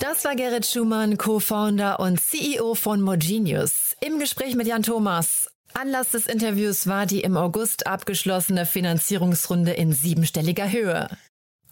Das 0.00 0.24
war 0.24 0.34
Gerrit 0.36 0.66
Schumann, 0.66 1.18
Co-Founder 1.18 2.00
und 2.00 2.20
CEO 2.20 2.74
von 2.74 3.00
Mogenius. 3.00 3.96
Im 4.00 4.18
Gespräch 4.18 4.54
mit 4.54 4.66
Jan 4.66 4.82
Thomas. 4.82 5.48
Anlass 5.72 6.10
des 6.10 6.26
Interviews 6.26 6.86
war 6.86 7.06
die 7.06 7.20
im 7.20 7.36
August 7.36 7.86
abgeschlossene 7.86 8.66
Finanzierungsrunde 8.66 9.72
in 9.72 9.92
siebenstelliger 9.92 10.70
Höhe. 10.70 11.08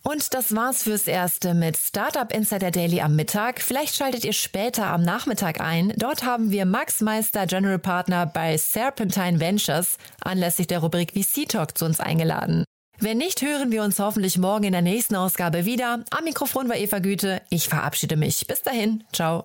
Und 0.03 0.35
das 0.35 0.55
war's 0.55 0.83
fürs 0.83 1.07
Erste 1.07 1.55
mit 1.55 1.77
Startup 1.77 2.33
Insider 2.33 2.71
Daily 2.71 3.01
am 3.01 3.15
Mittag. 3.15 3.61
Vielleicht 3.61 3.95
schaltet 3.95 4.25
ihr 4.25 4.33
später 4.33 4.87
am 4.87 5.03
Nachmittag 5.03 5.61
ein. 5.61 5.93
Dort 5.97 6.25
haben 6.25 6.51
wir 6.51 6.67
Max 6.67 7.01
Meister, 7.01 7.47
General 7.47 7.79
Partner 7.79 8.27
bei 8.27 8.57
Serpentine 8.57 9.39
Ventures, 9.39 9.99
anlässlich 10.21 10.67
der 10.67 10.81
Rubrik 10.81 11.13
VC 11.13 11.49
Talk 11.49 11.79
zu 11.79 11.85
uns 11.85 12.01
eingeladen. 12.01 12.65
Wenn 12.99 13.19
nicht, 13.19 13.43
hören 13.43 13.73
wir 13.73 13.83
uns 13.83 13.99
hoffentlich 13.99 14.39
morgen 14.39 14.65
in 14.65 14.73
der 14.73 14.83
nächsten 14.83 15.17
Ausgabe 15.17 15.65
wieder. 15.65 16.05
Am 16.11 16.25
Mikrofon 16.25 16.69
war 16.69 16.77
Eva 16.77 16.99
Güte. 16.99 17.43
Ich 17.51 17.69
verabschiede 17.69 18.17
mich. 18.17 18.47
Bis 18.47 18.63
dahin. 18.63 19.05
Ciao. 19.13 19.45